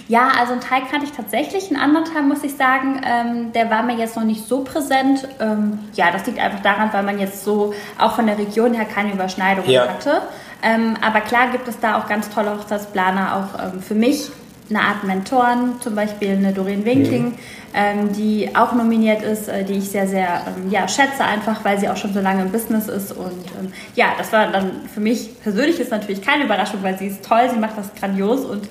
[0.08, 3.70] Ja, also einen Teil kannte ich tatsächlich, einen anderen Teil muss ich sagen, ähm, der
[3.70, 5.28] war mir jetzt noch nicht so präsent.
[5.40, 8.84] Ähm, ja, das liegt einfach daran, weil man jetzt so auch von der Region her
[8.84, 9.88] keine Überschneidung ja.
[9.88, 10.22] hatte.
[10.62, 14.30] Ähm, aber klar gibt es da auch ganz tolle Hochzeitsplaner, auch ähm, für mich
[14.70, 17.34] eine Art Mentoren, zum Beispiel eine Doreen Winkling, mhm.
[17.74, 21.78] ähm, die auch nominiert ist, äh, die ich sehr, sehr ähm, ja, schätze, einfach weil
[21.78, 23.12] sie auch schon so lange im Business ist.
[23.12, 27.08] Und ähm, ja, das war dann für mich persönlich ist natürlich keine Überraschung, weil sie
[27.08, 28.68] ist toll, sie macht das grandios und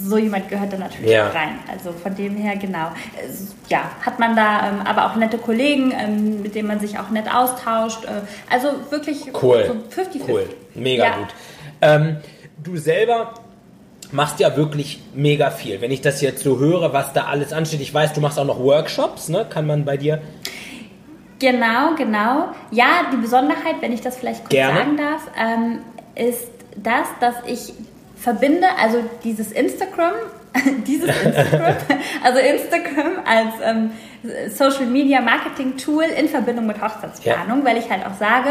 [0.00, 1.28] so jemand gehört da natürlich ja.
[1.28, 1.58] rein.
[1.70, 2.90] Also von dem her, genau.
[3.68, 7.10] Ja, hat man da ähm, aber auch nette Kollegen, ähm, mit denen man sich auch
[7.10, 8.04] nett austauscht.
[8.04, 9.64] Äh, also wirklich cool.
[9.66, 10.20] so 50-50.
[10.28, 11.16] Cool, mega ja.
[11.16, 11.28] gut.
[11.80, 12.16] Ähm,
[12.62, 13.34] du selber
[14.12, 15.80] machst ja wirklich mega viel.
[15.80, 18.44] Wenn ich das jetzt so höre, was da alles ansteht, ich weiß, du machst auch
[18.44, 19.46] noch Workshops, ne?
[19.48, 20.20] Kann man bei dir.
[21.38, 22.48] Genau, genau.
[22.70, 24.78] Ja, die Besonderheit, wenn ich das vielleicht kurz Gerne.
[24.78, 25.78] sagen darf, ähm,
[26.14, 27.72] ist das, dass ich
[28.20, 30.14] verbinde also dieses Instagram,
[30.86, 31.76] dieses Instagram,
[32.24, 33.90] also Instagram als ähm,
[34.48, 37.64] Social Media Marketing Tool in Verbindung mit Hochzeitsplanung, ja.
[37.64, 38.50] weil ich halt auch sage,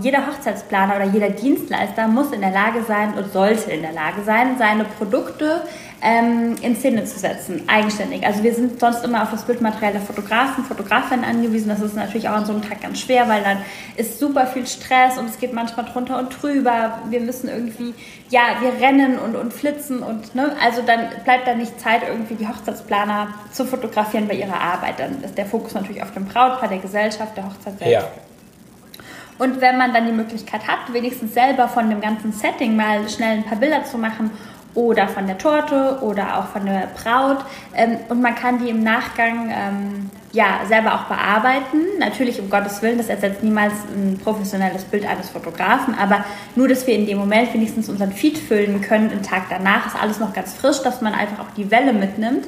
[0.00, 4.22] jeder Hochzeitsplaner oder jeder Dienstleister muss in der Lage sein und sollte in der Lage
[4.24, 5.62] sein, seine Produkte
[6.02, 8.24] ähm, in Szene zu setzen, eigenständig.
[8.26, 11.68] Also wir sind sonst immer auf das Bildmaterial der Fotografen, Fotografinnen angewiesen.
[11.68, 13.58] Das ist natürlich auch an so einem Tag ganz schwer, weil dann
[13.96, 16.98] ist super viel Stress und es geht manchmal drunter und drüber.
[17.08, 17.94] Wir müssen irgendwie,
[18.28, 22.34] ja, wir rennen und, und flitzen und, ne, also dann bleibt da nicht Zeit, irgendwie
[22.34, 25.00] die Hochzeitsplaner zu fotografieren bei ihrer Arbeit.
[25.00, 27.92] Dann ist der Fokus natürlich auf dem Brautpaar, der Gesellschaft, der Hochzeit selbst.
[27.92, 28.08] Ja.
[29.38, 33.38] Und wenn man dann die Möglichkeit hat, wenigstens selber von dem ganzen Setting mal schnell
[33.38, 34.30] ein paar Bilder zu machen
[34.76, 37.38] oder von der Torte oder auch von der Braut.
[37.74, 41.78] Ähm, und man kann die im Nachgang ähm, ja selber auch bearbeiten.
[41.98, 46.86] Natürlich um Gottes Willen, das ersetzt niemals ein professionelles Bild eines Fotografen, aber nur, dass
[46.86, 49.86] wir in dem Moment wenigstens unseren Feed füllen können, den Tag danach.
[49.86, 52.46] Ist alles noch ganz frisch, dass man einfach auch die Welle mitnimmt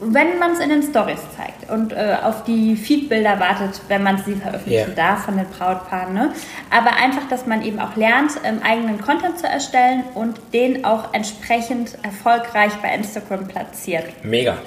[0.00, 4.18] wenn man es in den Stories zeigt und äh, auf die Feedbilder wartet, wenn man
[4.18, 5.14] sie veröffentlichen yeah.
[5.14, 6.14] darf von den Brautpaaren.
[6.14, 6.32] Ne?
[6.70, 11.14] Aber einfach, dass man eben auch lernt, ähm, eigenen Content zu erstellen und den auch
[11.14, 14.04] entsprechend erfolgreich bei Instagram platziert.
[14.24, 14.58] Mega.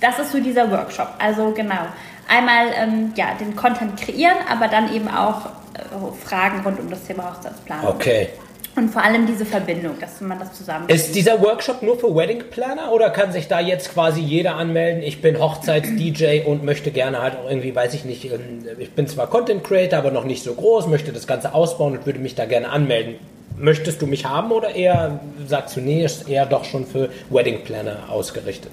[0.00, 1.08] Das ist so dieser Workshop.
[1.18, 1.86] Also genau.
[2.28, 7.04] Einmal ähm, ja, den Content kreieren, aber dann eben auch äh, Fragen rund um das
[7.04, 7.86] Thema Hochzeitsplanung.
[7.86, 8.28] Okay.
[8.76, 10.88] Und vor allem diese Verbindung, dass man das zusammen.
[10.88, 15.02] Ist dieser Workshop nur für Wedding Planner oder kann sich da jetzt quasi jeder anmelden?
[15.02, 18.30] Ich bin Hochzeits-DJ und möchte gerne halt auch irgendwie, weiß ich nicht,
[18.78, 22.04] ich bin zwar Content Creator, aber noch nicht so groß, möchte das Ganze ausbauen und
[22.04, 23.14] würde mich da gerne anmelden.
[23.58, 27.64] Möchtest du mich haben oder eher sagst du, nee, ist eher doch schon für Wedding
[27.64, 28.72] Planner ausgerichtet?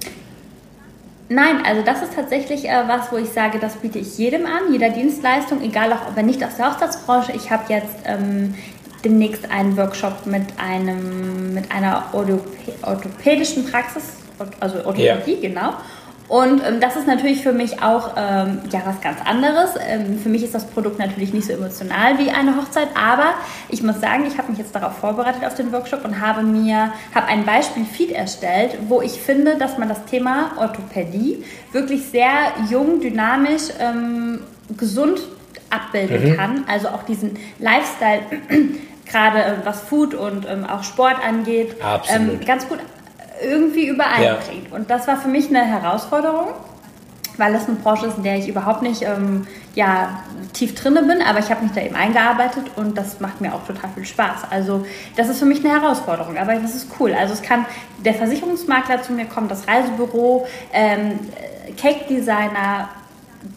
[1.30, 4.74] Nein, also das ist tatsächlich äh, was, wo ich sage, das biete ich jedem an,
[4.74, 7.32] jeder Dienstleistung, egal auch, aber nicht aus der Hochzeitsbranche.
[7.32, 8.54] Ich habe jetzt ähm,
[9.04, 14.04] demnächst einen Workshop mit, einem, mit einer orthopädischen Praxis,
[14.60, 15.50] also Orthopädie, ja.
[15.50, 15.74] genau.
[16.30, 19.72] Und ähm, das ist natürlich für mich auch ähm, ja, was ganz anderes.
[19.88, 23.34] Ähm, für mich ist das Produkt natürlich nicht so emotional wie eine Hochzeit, aber
[23.70, 26.94] ich muss sagen, ich habe mich jetzt darauf vorbereitet auf den Workshop und habe mir
[27.14, 32.32] habe ein Beispiel-Feed erstellt, wo ich finde, dass man das Thema Orthopädie wirklich sehr
[32.70, 34.40] jung, dynamisch, ähm,
[34.78, 35.20] gesund
[35.70, 36.36] abbilden mhm.
[36.36, 36.64] kann.
[36.68, 38.22] Also auch diesen Lifestyle
[39.06, 41.76] gerade äh, was Food und ähm, auch Sport angeht,
[42.10, 42.80] ähm, ganz gut
[43.44, 44.70] irgendwie übereinbringt.
[44.70, 44.76] Ja.
[44.76, 46.48] Und das war für mich eine Herausforderung,
[47.38, 51.22] weil es eine Branche ist, in der ich überhaupt nicht ähm, ja, tief drinne bin,
[51.22, 54.52] aber ich habe mich da eben eingearbeitet und das macht mir auch total viel Spaß.
[54.52, 54.86] Also
[55.16, 57.14] das ist für mich eine Herausforderung, aber das ist cool.
[57.14, 57.66] Also es kann
[58.06, 61.20] der Versicherungsmakler zu mir kommen, das Reisebüro, ähm,
[61.76, 62.06] Cake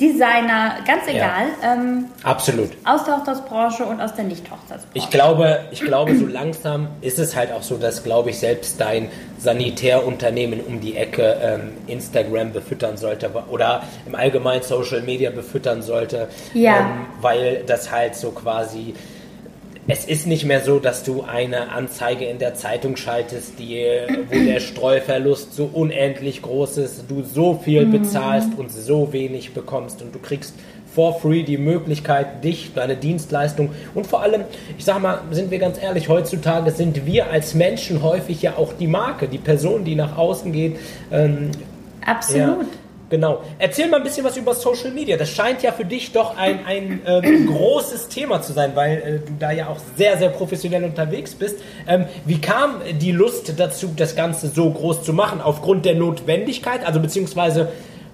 [0.00, 1.46] Designer, ganz egal.
[1.62, 1.74] Ja.
[1.74, 2.70] Ähm, Absolut.
[2.84, 4.88] Aus der Hochzeitsbranche und aus der Nicht-Hochzeitsbranche.
[4.94, 8.80] Ich glaube, ich glaube, so langsam ist es halt auch so, dass, glaube ich, selbst
[8.80, 15.82] dein Sanitärunternehmen um die Ecke ähm, Instagram befüttern sollte oder im Allgemeinen Social Media befüttern
[15.82, 16.28] sollte.
[16.52, 16.80] Ja.
[16.80, 18.94] Ähm, weil das halt so quasi
[19.88, 23.86] es ist nicht mehr so, dass du eine Anzeige in der Zeitung schaltest, die,
[24.30, 27.92] wo der Streuverlust so unendlich groß ist, du so viel mhm.
[27.92, 30.54] bezahlst und so wenig bekommst und du kriegst
[30.92, 34.44] for free die Möglichkeit, dich, deine Dienstleistung und vor allem,
[34.78, 38.72] ich sag mal, sind wir ganz ehrlich, heutzutage sind wir als Menschen häufig ja auch
[38.72, 40.78] die Marke, die Person, die nach außen geht.
[41.12, 41.50] Ähm,
[42.04, 42.62] Absolut.
[42.62, 42.66] Ja,
[43.08, 43.42] Genau.
[43.58, 45.16] Erzähl mal ein bisschen was über Social Media.
[45.16, 49.26] Das scheint ja für dich doch ein, ein ähm, großes Thema zu sein, weil äh,
[49.26, 51.60] du da ja auch sehr, sehr professionell unterwegs bist.
[51.86, 55.40] Ähm, wie kam die Lust dazu, das Ganze so groß zu machen?
[55.40, 57.68] Aufgrund der Notwendigkeit, also beziehungsweise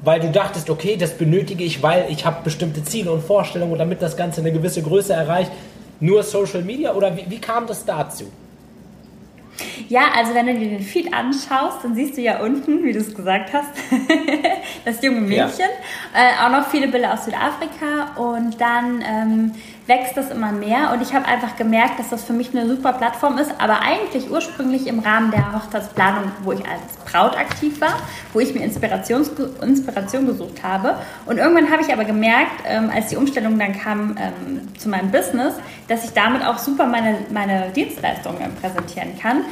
[0.04, 4.02] weil du dachtest, okay, das benötige ich, weil ich habe bestimmte Ziele und Vorstellungen, damit
[4.02, 5.52] das Ganze eine gewisse Größe erreicht.
[6.00, 8.24] Nur Social Media oder wie, wie kam das dazu?
[9.88, 12.98] Ja, also wenn du dir den Feed anschaust, dann siehst du ja unten, wie du
[12.98, 13.70] es gesagt hast,
[14.84, 15.68] das junge Mädchen.
[16.14, 16.46] Ja.
[16.46, 19.52] Äh, auch noch viele Bilder aus Südafrika und dann ähm,
[19.86, 22.92] wächst das immer mehr und ich habe einfach gemerkt, dass das für mich eine super
[22.92, 27.98] Plattform ist, aber eigentlich ursprünglich im Rahmen der Hochzeitsplanung, wo ich als Braut aktiv war,
[28.32, 29.24] wo ich mir Inspiration,
[29.60, 34.16] Inspiration gesucht habe und irgendwann habe ich aber gemerkt, ähm, als die Umstellung dann kam
[34.18, 35.54] ähm, zu meinem Business,
[35.88, 39.44] dass ich damit auch super meine, meine Dienstleistungen präsentieren kann.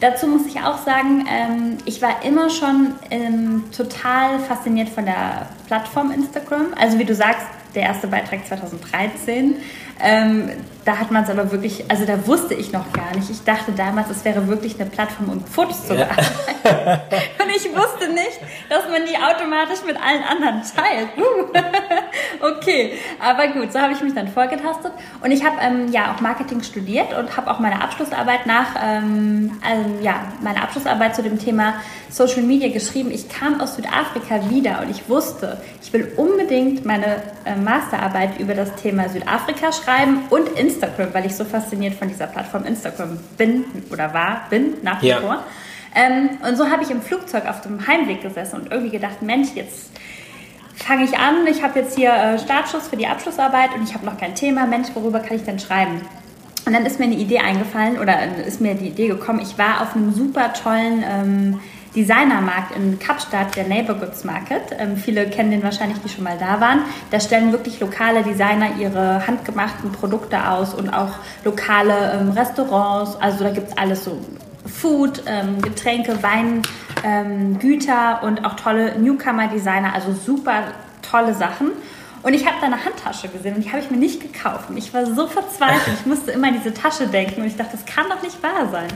[0.00, 5.46] Dazu muss ich auch sagen, ähm, ich war immer schon ähm, total fasziniert von der
[5.66, 6.68] Plattform Instagram.
[6.78, 9.56] Also wie du sagst, der erste Beitrag 2013.
[10.02, 10.50] Ähm,
[10.84, 13.30] da hat man es aber wirklich, also da wusste ich noch gar nicht.
[13.30, 16.26] Ich dachte damals, es wäre wirklich eine Plattform, um Fotos zu bearbeiten.
[16.64, 16.92] Ja.
[17.44, 21.08] Und ich wusste nicht, dass man die automatisch mit allen anderen teilt.
[22.40, 24.92] okay, aber gut, so habe ich mich dann vorgetastet.
[25.22, 29.58] Und ich habe ähm, ja auch Marketing studiert und habe auch meine Abschlussarbeit nach, ähm,
[29.64, 31.74] ähm, ja, meine Abschlussarbeit zu dem Thema
[32.10, 33.10] Social Media geschrieben.
[33.10, 38.54] Ich kam aus Südafrika wieder und ich wusste, ich will unbedingt meine äh, Masterarbeit über
[38.54, 43.64] das Thema Südafrika schreiben und Instagram, weil ich so fasziniert von dieser Plattform Instagram bin
[43.90, 45.20] oder war, bin nach wie ja.
[45.20, 45.44] vor.
[45.94, 49.50] Ähm, und so habe ich im Flugzeug auf dem Heimweg gesessen und irgendwie gedacht, Mensch,
[49.54, 49.90] jetzt
[50.74, 54.04] fange ich an, ich habe jetzt hier äh, Startschuss für die Abschlussarbeit und ich habe
[54.04, 56.00] noch kein Thema, Mensch, worüber kann ich denn schreiben?
[56.66, 59.56] Und dann ist mir eine Idee eingefallen oder äh, ist mir die Idee gekommen, ich
[59.58, 61.60] war auf einem super tollen ähm,
[61.94, 64.62] Designermarkt in Kapstadt, der Neighborhoods Market.
[64.78, 66.80] Ähm, viele kennen den wahrscheinlich, die schon mal da waren.
[67.10, 73.16] Da stellen wirklich lokale Designer ihre handgemachten Produkte aus und auch lokale ähm, Restaurants.
[73.20, 74.18] Also da gibt es alles so
[74.66, 76.62] Food, ähm, Getränke, Wein,
[77.04, 79.94] ähm, Güter und auch tolle Newcomer-Designer.
[79.94, 80.64] Also super
[81.02, 81.72] tolle Sachen.
[82.24, 84.70] Und ich habe da eine Handtasche gesehen und die habe ich mir nicht gekauft.
[84.70, 85.98] Und ich war so verzweifelt.
[86.00, 88.68] Ich musste immer an diese Tasche denken und ich dachte, das kann doch nicht wahr
[88.70, 88.88] sein.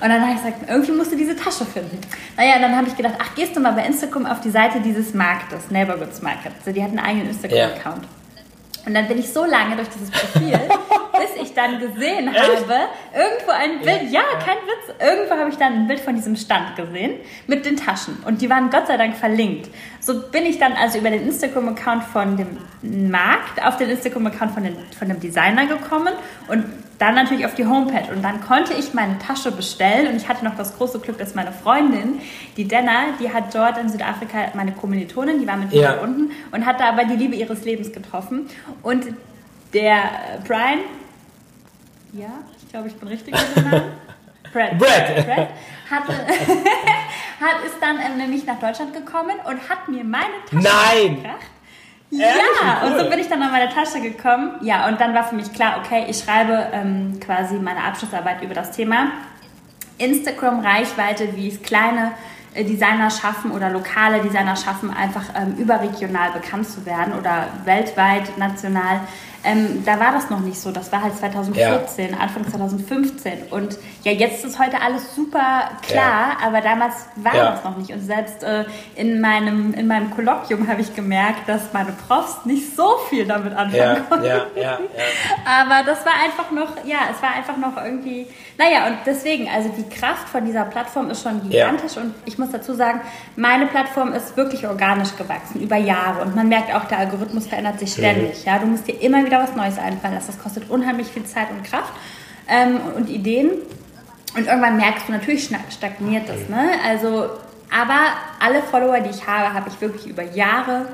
[0.00, 1.98] Und dann habe ich gesagt, irgendwie musst du diese Tasche finden.
[2.36, 5.14] Naja, dann habe ich gedacht, ach, gehst du mal bei Instagram auf die Seite dieses
[5.14, 6.52] Marktes, Neighborhoods Market.
[6.58, 8.04] Also die hat einen eigenen Instagram-Account.
[8.04, 8.25] Ja.
[8.86, 10.52] Und dann bin ich so lange durch dieses Profil,
[11.18, 12.38] bis ich dann gesehen Echt?
[12.38, 12.74] habe,
[13.12, 16.76] irgendwo ein Bild, ja, kein Witz, irgendwo habe ich dann ein Bild von diesem Stand
[16.76, 17.14] gesehen
[17.48, 18.16] mit den Taschen.
[18.24, 19.68] Und die waren Gott sei Dank verlinkt.
[19.98, 24.76] So bin ich dann also über den Instagram-Account von dem Markt auf den Instagram-Account von,
[24.96, 26.14] von dem Designer gekommen
[26.46, 26.64] und
[26.98, 30.44] dann natürlich auf die Homepage und dann konnte ich meine Tasche bestellen und ich hatte
[30.44, 32.20] noch das große Glück, dass meine Freundin,
[32.56, 36.00] die Denna, die hat dort in Südafrika meine Kommilitonin, die war mit mir ja.
[36.00, 38.48] unten und hat da aber die Liebe ihres Lebens getroffen
[38.82, 39.06] und
[39.74, 40.78] der äh, Brian,
[42.12, 43.92] ja, ich glaube, ich bin richtig mit dem Namen.
[44.52, 44.78] Brad.
[44.78, 45.26] Brad.
[45.26, 45.48] Brad
[45.90, 46.12] hatte,
[47.40, 51.16] hat, ist dann ähm, nämlich nach Deutschland gekommen und hat mir meine Tasche Nein.
[51.16, 51.46] gebracht.
[52.10, 54.52] Ja, und so bin ich dann an meine Tasche gekommen.
[54.60, 58.54] Ja, und dann war für mich klar, okay, ich schreibe ähm, quasi meine Abschlussarbeit über
[58.54, 59.08] das Thema
[59.98, 62.12] Instagram-Reichweite, wie es kleine
[62.54, 68.36] äh, Designer schaffen oder lokale Designer schaffen, einfach ähm, überregional bekannt zu werden oder weltweit,
[68.38, 69.00] national.
[69.46, 70.72] Ähm, da war das noch nicht so.
[70.72, 72.16] Das war halt 2014, ja.
[72.18, 73.44] Anfang 2015.
[73.50, 76.46] Und ja, jetzt ist heute alles super klar, ja.
[76.46, 77.50] aber damals war ja.
[77.52, 77.92] das noch nicht.
[77.92, 78.64] Und selbst äh,
[78.96, 83.54] in, meinem, in meinem Kolloquium habe ich gemerkt, dass meine Profs nicht so viel damit
[83.54, 84.26] anfangen konnten.
[85.44, 88.26] Aber das war einfach noch, ja, es war einfach noch irgendwie,
[88.58, 91.96] naja, und deswegen, also die Kraft von dieser Plattform ist schon gigantisch.
[91.96, 93.00] Und ich muss dazu sagen,
[93.36, 96.22] meine Plattform ist wirklich organisch gewachsen, über Jahre.
[96.22, 98.40] Und man merkt auch, der Algorithmus verändert sich ständig.
[98.40, 98.50] Mhm.
[98.50, 100.28] Ja, du musst dir immer wieder wieder was Neues einfallen lassen.
[100.28, 101.92] Das kostet unheimlich viel Zeit und Kraft
[102.48, 103.50] ähm, und Ideen.
[104.34, 106.48] Und irgendwann merkst du, natürlich stagniert das.
[106.48, 106.70] Ne?
[106.84, 107.30] Also,
[107.70, 107.98] aber
[108.40, 110.86] alle Follower, die ich habe, habe ich wirklich über Jahre,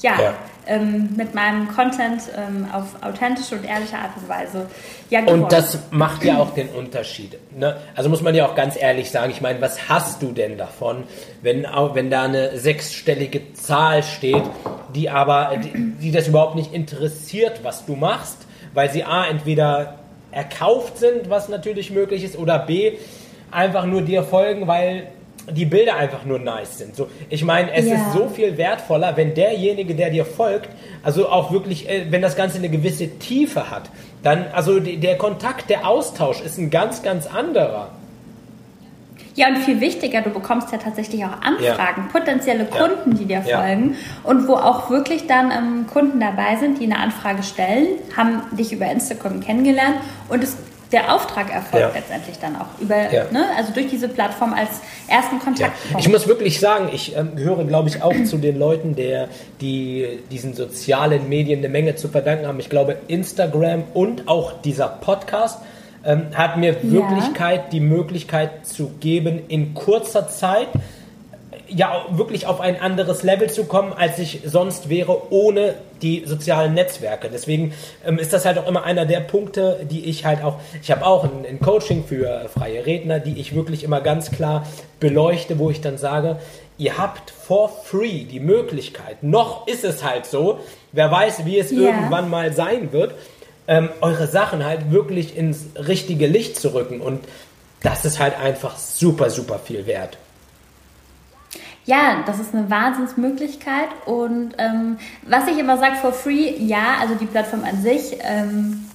[0.00, 0.34] ja, ja
[0.66, 4.66] ähm, mit meinem Content ähm, auf authentische und ehrliche Art und Weise
[5.10, 7.36] ja Und das macht ja auch den Unterschied.
[7.56, 7.76] Ne?
[7.94, 11.04] Also muss man ja auch ganz ehrlich sagen, ich meine, was hast du denn davon,
[11.42, 14.42] wenn, auch, wenn da eine sechsstellige Zahl steht,
[14.94, 19.98] die aber, die, die das überhaupt nicht interessiert, was du machst, weil sie A, entweder
[20.30, 22.94] erkauft sind, was natürlich möglich ist, oder B,
[23.50, 25.08] einfach nur dir folgen, weil
[25.50, 26.96] die Bilder einfach nur nice sind.
[26.96, 27.94] So, ich meine, es ja.
[27.94, 30.70] ist so viel wertvoller, wenn derjenige, der dir folgt,
[31.02, 33.90] also auch wirklich, äh, wenn das Ganze eine gewisse Tiefe hat,
[34.22, 37.90] dann, also der Kontakt, der Austausch ist ein ganz, ganz anderer.
[39.36, 42.08] Ja, und viel wichtiger, du bekommst ja tatsächlich auch Anfragen, ja.
[42.12, 43.18] potenzielle Kunden, ja.
[43.18, 47.42] die dir folgen und wo auch wirklich dann ähm, Kunden dabei sind, die eine Anfrage
[47.42, 49.96] stellen, haben dich über Instagram kennengelernt
[50.28, 50.56] und es
[50.92, 51.90] der Auftrag erfolgt ja.
[51.94, 53.24] letztendlich dann auch über, ja.
[53.30, 55.72] ne, also durch diese Plattform als ersten Kontakt.
[55.90, 55.98] Ja.
[55.98, 59.28] Ich muss wirklich sagen, ich ähm, gehöre, glaube ich, auch zu den Leuten, der,
[59.60, 62.60] die diesen sozialen Medien eine Menge zu verdanken haben.
[62.60, 65.60] Ich glaube, Instagram und auch dieser Podcast
[66.04, 70.68] ähm, hat mir Wirklichkeit, die Möglichkeit zu geben, in kurzer Zeit
[71.68, 76.74] ja wirklich auf ein anderes Level zu kommen, als ich sonst wäre ohne die sozialen
[76.74, 77.28] Netzwerke.
[77.32, 77.72] Deswegen
[78.04, 81.04] ähm, ist das halt auch immer einer der Punkte, die ich halt auch, ich habe
[81.06, 84.66] auch ein, ein, Coaching für freie Redner, die ich wirklich immer ganz klar
[85.00, 86.38] beleuchte, wo ich dann sage,
[86.76, 90.60] ihr habt for free die Möglichkeit, noch ist es halt so,
[90.92, 91.82] wer weiß, wie es yeah.
[91.82, 93.14] irgendwann mal sein wird,
[93.68, 97.20] ähm, eure Sachen halt wirklich ins richtige Licht zu rücken und
[97.82, 100.18] das ist halt einfach super, super viel wert.
[101.86, 103.88] Ja, das ist eine Wahnsinnsmöglichkeit.
[104.06, 108.88] Und ähm, was ich immer sage, for free, ja, also die Plattform an sich ähm,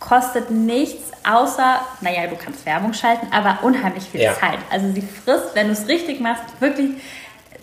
[0.00, 4.34] kostet nichts, außer, naja, du kannst Werbung schalten, aber unheimlich viel ja.
[4.34, 4.58] Zeit.
[4.70, 6.92] Also sie frisst, wenn du es richtig machst, wirklich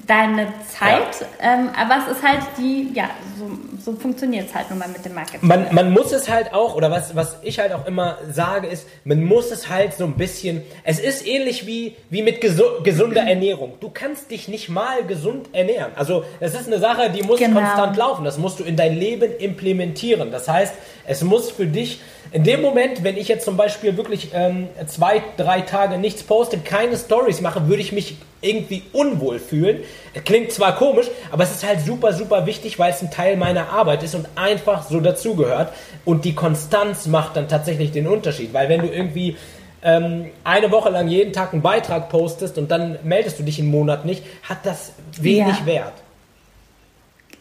[0.07, 1.53] deine Zeit, ja.
[1.53, 5.03] ähm, aber es ist halt die, ja, so, so funktioniert es halt nun mal mit
[5.05, 5.47] dem Marketing.
[5.47, 8.87] Man, man muss es halt auch, oder was, was ich halt auch immer sage, ist,
[9.05, 13.21] man muss es halt so ein bisschen, es ist ähnlich wie, wie mit gesu gesunder
[13.21, 13.73] Ernährung.
[13.79, 15.91] Du kannst dich nicht mal gesund ernähren.
[15.95, 17.59] Also es ist eine Sache, die muss genau.
[17.59, 18.25] konstant laufen.
[18.25, 20.31] Das musst du in dein Leben implementieren.
[20.31, 20.73] Das heißt,
[21.05, 21.99] es muss für dich
[22.31, 26.57] in dem Moment, wenn ich jetzt zum Beispiel wirklich ähm, zwei, drei Tage nichts poste,
[26.57, 29.81] keine Stories mache, würde ich mich irgendwie unwohl fühlen.
[30.25, 33.69] Klingt zwar komisch, aber es ist halt super, super wichtig, weil es ein Teil meiner
[33.69, 35.73] Arbeit ist und einfach so dazugehört.
[36.05, 39.37] Und die Konstanz macht dann tatsächlich den Unterschied, weil wenn du irgendwie
[39.83, 43.69] ähm, eine Woche lang jeden Tag einen Beitrag postest und dann meldest du dich einen
[43.69, 45.65] Monat nicht, hat das wenig ja.
[45.65, 45.93] Wert.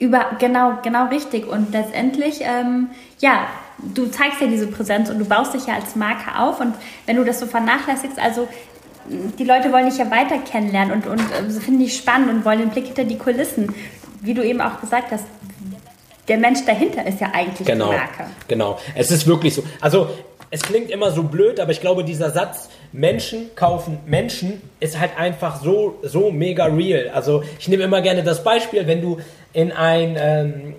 [0.02, 1.46] Über, genau, genau richtig.
[1.46, 3.46] Und letztendlich, ähm, ja,
[3.78, 6.58] du zeigst ja diese Präsenz und du baust dich ja als Marke auf.
[6.58, 6.74] Und
[7.06, 8.48] wenn du das so vernachlässigst, also
[9.06, 12.58] die Leute wollen dich ja weiter kennenlernen und, und äh, finden dich spannend und wollen
[12.58, 13.72] den Blick hinter die Kulissen.
[14.20, 15.24] Wie du eben auch gesagt hast,
[16.26, 18.24] der Mensch dahinter ist ja eigentlich genau, die Marke.
[18.48, 19.62] Genau, es ist wirklich so.
[19.80, 20.08] Also
[20.50, 25.12] es klingt immer so blöd, aber ich glaube, dieser Satz, Menschen kaufen Menschen, ist halt
[25.16, 27.10] einfach so, so mega real.
[27.14, 29.18] Also ich nehme immer gerne das Beispiel, wenn du
[29.52, 30.74] in ein ähm,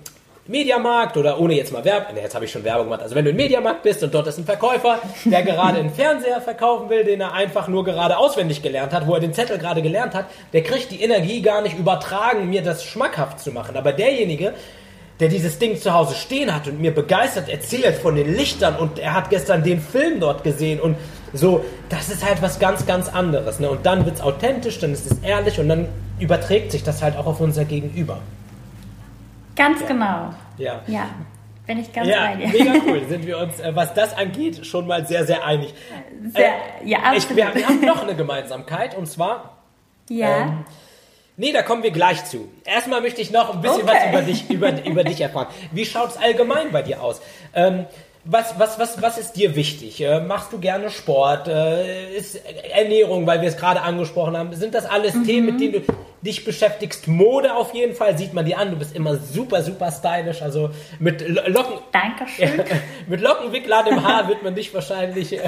[0.46, 3.00] Mediamarkt oder ohne jetzt mal Werbung, ne, jetzt habe ich schon Werbung gemacht.
[3.00, 6.40] Also wenn du im Mediamarkt bist und dort ist ein Verkäufer, der gerade einen Fernseher
[6.40, 9.80] verkaufen will, den er einfach nur gerade auswendig gelernt hat, wo er den Zettel gerade
[9.80, 13.76] gelernt hat, der kriegt die Energie gar nicht übertragen, mir das schmackhaft zu machen.
[13.76, 14.52] Aber derjenige,
[15.18, 18.98] der dieses Ding zu Hause stehen hat und mir begeistert erzählt von den Lichtern und
[18.98, 20.96] er hat gestern den Film dort gesehen und
[21.34, 23.60] so, das ist halt was ganz, ganz anderes.
[23.60, 23.68] Ne?
[23.68, 27.16] Und dann wird es authentisch, dann ist es ehrlich und dann überträgt sich das halt
[27.16, 28.20] auch auf unser Gegenüber.
[29.56, 29.86] Ganz ja.
[29.86, 30.34] genau.
[30.56, 30.82] Ja.
[30.86, 31.10] Ja.
[31.66, 32.48] Bin ich ganz ja, bei dir.
[32.48, 33.02] Mega cool.
[33.08, 35.72] Sind wir uns, äh, was das angeht, schon mal sehr, sehr einig.
[36.34, 37.30] Sehr, äh, ja, absolut.
[37.30, 39.58] Ich, wir, wir, haben noch eine Gemeinsamkeit und zwar.
[40.10, 40.42] Ja.
[40.42, 40.64] Ähm,
[41.38, 42.50] nee, da kommen wir gleich zu.
[42.64, 43.92] Erstmal möchte ich noch ein bisschen okay.
[43.92, 45.46] was über dich, über, über dich erfahren.
[45.72, 47.22] Wie schaut es allgemein bei dir aus?
[47.54, 47.86] Ähm,
[48.24, 50.00] was, was, was, was ist dir wichtig?
[50.00, 51.46] Äh, machst du gerne Sport?
[51.46, 52.40] Äh, ist
[52.72, 54.52] Ernährung, weil wir es gerade angesprochen haben?
[54.54, 55.24] Sind das alles mhm.
[55.26, 55.80] Themen, mit denen du
[56.22, 57.06] dich beschäftigst?
[57.06, 58.70] Mode auf jeden Fall, sieht man dir an.
[58.70, 60.40] Du bist immer super, super stylisch.
[60.40, 61.80] Also mit Locken.
[61.92, 62.64] Dankeschön.
[63.08, 65.40] mit Lockenwicklern im Haar wird man dich wahrscheinlich äh,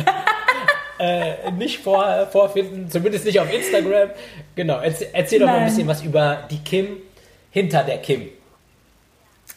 [0.98, 4.10] äh, nicht vor, vorfinden, zumindest nicht auf Instagram.
[4.54, 6.98] Genau, erzähl, erzähl doch mal ein bisschen was über die Kim
[7.50, 8.28] hinter der Kim.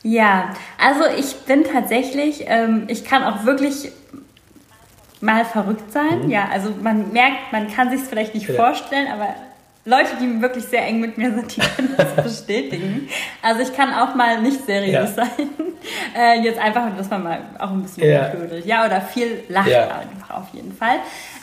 [0.03, 3.91] Ja, also ich bin tatsächlich, ähm, ich kann auch wirklich
[5.21, 6.25] mal verrückt sein.
[6.25, 6.29] Mhm.
[6.29, 8.55] Ja, also man merkt, man kann sich es vielleicht nicht ja.
[8.55, 9.35] vorstellen, aber
[9.85, 13.09] Leute, die wirklich sehr eng mit mir sind, die können das bestätigen.
[13.41, 15.07] Also ich kann auch mal nicht seriös ja.
[15.07, 15.29] sein.
[16.15, 18.27] Äh, jetzt einfach, dass man mal auch ein bisschen Ja.
[18.27, 18.65] blödelt.
[18.65, 19.83] Ja, oder viel lacht Ja.
[19.83, 20.97] einfach auf jeden Fall.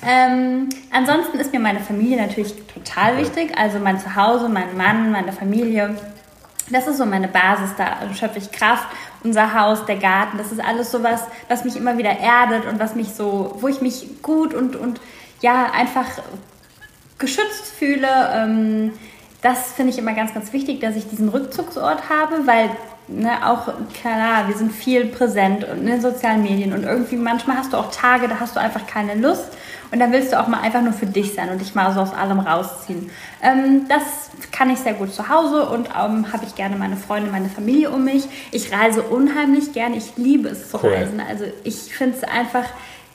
[0.07, 3.57] Ähm, ansonsten ist mir meine Familie natürlich total wichtig.
[3.57, 5.97] Also mein Zuhause, mein Mann, meine Familie.
[6.71, 8.89] Das ist so meine Basis, da schöpfe ich Kraft.
[9.23, 12.95] Unser Haus, der Garten, das ist alles sowas, was mich immer wieder erdet und was
[12.95, 15.01] mich so, wo ich mich gut und, und
[15.41, 16.07] ja, einfach
[17.19, 18.09] geschützt fühle.
[18.33, 18.93] Ähm,
[19.43, 22.71] das finde ich immer ganz, ganz wichtig, dass ich diesen Rückzugsort habe, weil
[23.09, 23.69] ne, auch
[24.01, 27.77] klar, wir sind viel präsent und in den sozialen Medien und irgendwie manchmal hast du
[27.77, 29.49] auch Tage, da hast du einfach keine Lust
[29.93, 32.01] und dann willst du auch mal einfach nur für dich sein und dich mal so
[32.01, 33.11] aus allem rausziehen.
[33.43, 34.03] Ähm, das
[34.51, 37.91] kann ich sehr gut zu Hause und ähm, habe ich gerne meine Freunde, meine Familie
[37.91, 38.25] um mich.
[38.51, 40.93] Ich reise unheimlich gerne, ich liebe es zu Cool.
[40.93, 41.21] reisen.
[41.21, 42.65] Also ich finde es einfach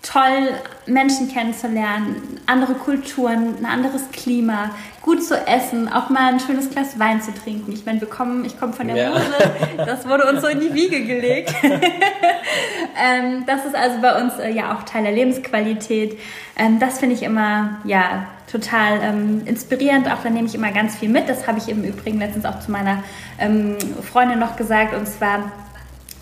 [0.02, 0.50] toll,
[0.88, 4.72] Menschen kennenzulernen, andere Kulturen, ein anderes Klima,
[5.02, 7.72] gut zu essen, auch mal ein schönes Glas Wein zu trinken.
[7.72, 9.10] Ich meine, wir kommen, ich komme von der Ja.
[9.10, 9.32] Mosel,
[9.78, 11.54] das wurde uns so in die Wiege gelegt.
[11.64, 16.18] ähm, das ist also bei uns äh, ja auch Teil der Lebensqualität.
[16.58, 20.12] Ähm, das finde ich immer ja total ähm, inspirierend.
[20.12, 21.30] Auch da nehme ich immer ganz viel mit.
[21.30, 23.04] Das habe ich im Übrigen letztens auch zu meiner
[23.40, 23.78] ähm,
[24.12, 24.96] Freundin noch gesagt.
[24.96, 25.52] Und zwar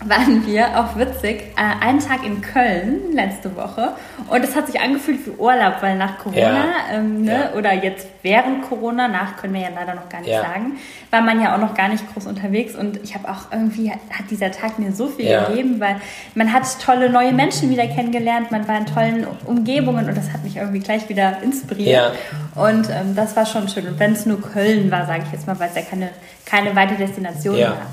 [0.06, 3.90] waren wir, auch witzig, äh, einen Tag in Köln letzte Woche
[4.28, 6.64] und es hat sich angefühlt wie Urlaub, weil nach Corona Ja.
[6.94, 7.58] ähm, ne, Ja.
[7.58, 10.40] oder jetzt während Corona, nach können wir ja leider noch gar nicht Ja.
[10.40, 10.78] sagen,
[11.10, 14.30] war man ja auch noch gar nicht groß unterwegs und ich habe auch irgendwie, hat
[14.30, 15.44] dieser Tag mir so viel Ja.
[15.44, 15.96] gegeben, weil
[16.34, 20.42] man hat tolle neue Menschen wieder kennengelernt, man war in tollen Umgebungen und das hat
[20.44, 22.12] mich irgendwie gleich wieder inspiriert
[22.54, 25.46] und ähm, das war schon schön und wenn es nur Köln war, sage ich jetzt
[25.46, 26.08] mal, weil es ja keine,
[26.46, 27.70] keine weitere Destination Ja.
[27.72, 27.86] war.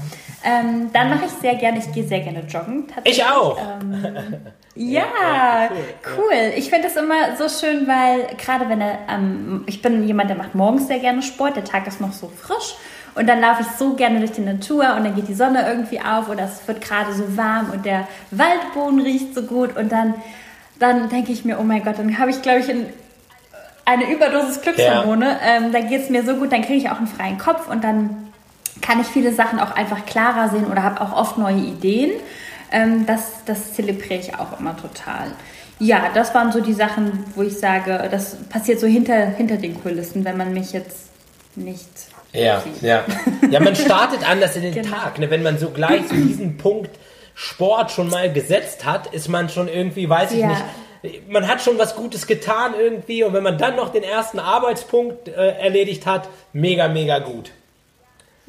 [0.48, 2.88] Ähm, dann mache ich sehr gerne, ich gehe sehr gerne joggen.
[2.88, 3.18] tatsächlich.
[3.18, 3.60] Ich auch.
[3.60, 4.16] Ähm,
[4.76, 5.70] ja,
[6.16, 6.54] cool.
[6.56, 10.38] Ich finde das immer so schön, weil gerade wenn er, ähm, ich bin jemand, der
[10.38, 12.76] macht morgens sehr gerne Sport, der Tag ist noch so frisch
[13.16, 16.00] und dann laufe ich so gerne durch die Natur und dann geht die Sonne irgendwie
[16.00, 20.14] auf oder es wird gerade so warm und der Waldboden riecht so gut und dann,
[20.80, 22.86] dann denke ich mir, oh mein Gott, dann habe ich, glaube ich, ein,
[23.84, 25.40] eine Überdosis Glückshormone.
[25.46, 27.84] Ähm, da geht es mir so gut, dann kriege ich auch einen freien Kopf und
[27.84, 28.28] dann
[28.88, 32.12] kann ich viele Sachen auch einfach klarer sehen oder habe auch oft neue Ideen.
[32.72, 35.32] Ähm, das, das zelebriere ich auch immer total.
[35.80, 39.80] Ja, das waren so die Sachen, wo ich sage, das passiert so hinter, hinter den
[39.82, 41.10] Kulissen, wenn man mich jetzt
[41.56, 41.88] nicht
[42.34, 42.82] Ja, sieht.
[42.82, 43.04] ja.
[43.52, 44.96] Ja, man startet anders in den Genau.
[44.96, 45.20] Tag.
[45.20, 45.30] Ne?
[45.30, 46.92] Wenn man so gleich so diesen Punkt
[47.36, 50.48] Sport schon mal gesetzt hat, ist man schon irgendwie, weiß ich Ja.
[51.04, 54.40] nicht, man hat schon was Gutes getan irgendwie und wenn man dann noch den ersten
[54.40, 57.52] Arbeitspunkt äh, erledigt hat, mega, mega gut.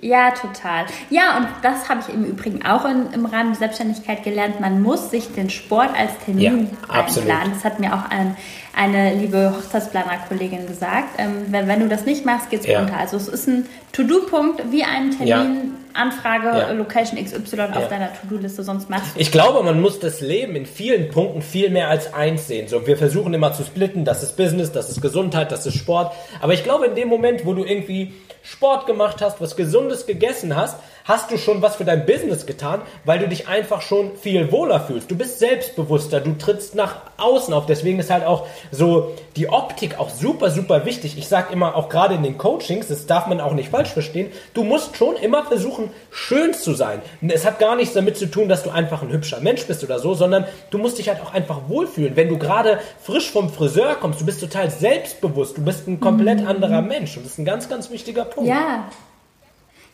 [0.00, 0.86] Ja, total.
[1.10, 4.60] Ja, und das habe ich im Übrigen auch in, im Rahmen der Selbstständigkeit gelernt.
[4.60, 7.28] Man muss sich den Sport als Termin Ja, absolut.
[7.28, 7.52] einplanen.
[7.54, 8.36] Das hat mir auch ein,
[8.76, 11.18] eine liebe Hochzeitsplaner-Kollegin gesagt.
[11.18, 12.80] Ähm, wenn, wenn du das nicht machst, geht's Ja.
[12.80, 12.96] runter.
[12.98, 16.70] Also es ist ein To-Do-Punkt wie ein Termin, Anfrage, Ja.
[16.72, 17.70] Location XY Ja.
[17.74, 21.42] auf deiner To-Do-Liste, sonst machst du Ich glaube, man muss das Leben in vielen Punkten
[21.42, 22.68] viel mehr als eins sehen.
[22.68, 26.12] So, wir versuchen immer zu splitten, das ist Business, das ist Gesundheit, das ist Sport.
[26.40, 28.12] Aber ich glaube, in dem Moment, wo du irgendwie
[28.42, 30.76] Sport gemacht hast, was Gesundes gegessen hast,
[31.08, 34.78] hast du schon was für dein Business getan, weil du dich einfach schon viel wohler
[34.78, 35.10] fühlst.
[35.10, 37.64] Du bist selbstbewusster, du trittst nach außen auf.
[37.64, 41.16] Deswegen ist halt auch so die Optik auch super, super wichtig.
[41.16, 44.30] Ich sage immer, auch gerade in den Coachings, das darf man auch nicht falsch verstehen,
[44.52, 47.00] du musst schon immer versuchen, schön zu sein.
[47.26, 49.98] Es hat gar nichts damit zu tun, dass du einfach ein hübscher Mensch bist oder
[49.98, 52.16] so, sondern du musst dich halt auch einfach wohlfühlen.
[52.16, 56.46] Wenn du gerade frisch vom Friseur kommst, du bist total selbstbewusst, du bist ein komplett
[56.46, 57.16] anderer Mensch.
[57.16, 58.50] Und das ist ein ganz, ganz wichtiger Punkt.
[58.50, 58.90] Ja.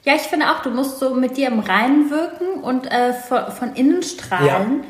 [0.05, 3.51] Ja, ich finde auch, du musst so mit dir im Reinen wirken und äh, von,
[3.53, 4.85] von innen strahlen.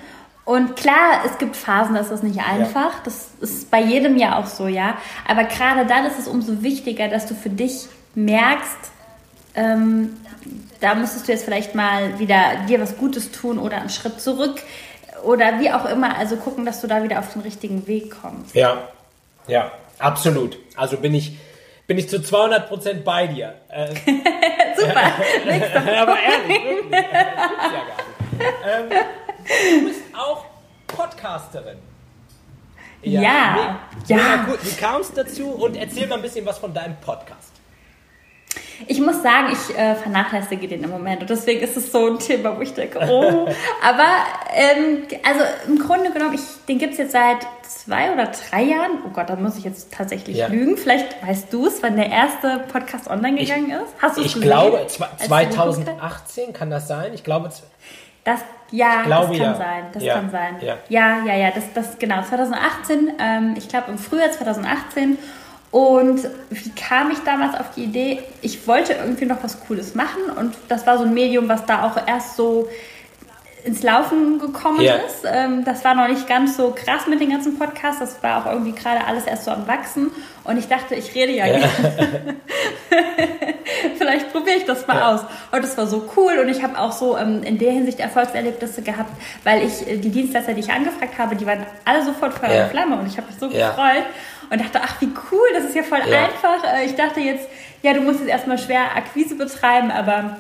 [0.45, 3.03] Und klar, es gibt Phasen, da ist das nicht einfach.
[3.05, 4.99] Das ist bei jedem ja auch so, ja.
[5.27, 8.93] Aber gerade dann ist es umso wichtiger, dass du für dich merkst,
[9.55, 10.17] ähm,
[10.81, 14.61] da müsstest du jetzt vielleicht mal wieder dir was Gutes tun oder einen Schritt zurück
[15.23, 16.19] oder wie auch immer.
[16.19, 18.55] Also gucken, dass du da wieder auf den richtigen Weg kommst.
[18.55, 18.89] Ja,
[19.47, 20.59] ja, absolut.
[20.77, 21.39] Also bin ich,
[21.87, 23.55] bin ich zu 200% bei dir.
[23.69, 23.95] Äh,
[24.77, 25.03] Super.
[26.01, 26.91] Aber ehrlich, wirklich.
[26.91, 28.79] Gibt's ja.
[28.79, 28.91] Ähm,
[29.81, 30.45] du bist auch
[30.87, 31.79] Podcasterin.
[33.03, 33.81] Ja, ja.
[34.09, 34.59] Mega gut.
[34.63, 35.51] Wie kam es dazu?
[35.51, 37.53] Und erzähl mal ein bisschen was von deinem Podcast.
[38.87, 42.19] Ich muss sagen, ich äh, vernachlässige den im Moment und deswegen ist es so ein
[42.19, 43.47] Thema, wo ich denke, oh.
[43.83, 44.09] Aber
[44.55, 48.99] ähm, also im Grunde genommen, ich, den gibt es jetzt seit zwei oder drei Jahren.
[49.07, 50.49] Oh Gott, da muss ich jetzt tatsächlich Ja.
[50.49, 50.77] lügen.
[50.77, 53.95] Vielleicht weißt du es, wann der erste Podcast online gegangen ist.
[54.01, 55.75] Hast du es Ich gesehen, glaube, als zwa- du geguckt hast?
[55.77, 57.13] 2018 kann das sein?
[57.15, 57.51] Ich glaube,
[58.25, 59.55] Das, ja, glaube, das kann ja.
[59.57, 59.85] sein.
[59.93, 60.57] Das Ja, kann sein.
[60.63, 60.77] ja.
[60.89, 62.23] ja, ja, ja, das, das genau.
[62.23, 65.19] 2018, ähm, ich glaube im Frühjahr 2018.
[65.75, 66.21] Und
[66.51, 68.23] wie kam ich damals auf die Idee?
[68.43, 71.83] Ich wollte irgendwie noch was Cooles machen und das war so ein Medium, was da
[71.83, 72.69] auch erst so
[73.65, 74.95] ins Laufen gekommen Ja.
[74.95, 75.25] ist.
[75.27, 77.99] Ähm, das war noch nicht ganz so krass mit den ganzen Podcasts.
[77.99, 80.13] Das war auch irgendwie gerade alles erst so am Wachsen.
[80.45, 81.69] Und ich dachte, ich rede ja, gerne.
[83.99, 85.15] Vielleicht probiere ich das mal Ja.
[85.15, 85.21] aus.
[85.51, 86.39] Und das war so cool.
[86.41, 89.11] Und ich habe auch so ähm, in der Hinsicht Erfolgserlebnisse gehabt,
[89.45, 92.65] weil ich äh, die Dienstleister, die ich angefragt habe, die waren alle sofort Feuer Ja.
[92.65, 92.97] und Flamme.
[92.99, 93.71] Und ich habe mich so Ja.
[93.71, 94.05] gefreut
[94.51, 96.25] und dachte, ach wie cool, das ist ja voll Ja.
[96.25, 96.65] einfach.
[96.75, 97.47] Äh, Ich dachte jetzt,
[97.83, 100.37] ja, du musst jetzt erstmal schwer Akquise betreiben, aber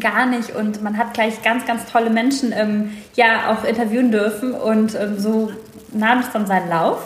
[0.00, 0.50] gar nicht.
[0.54, 5.18] Und man hat gleich ganz, ganz tolle Menschen ähm, ja auch interviewen dürfen und ähm,
[5.18, 5.52] so
[5.92, 6.98] nahm es dann seinen Lauf.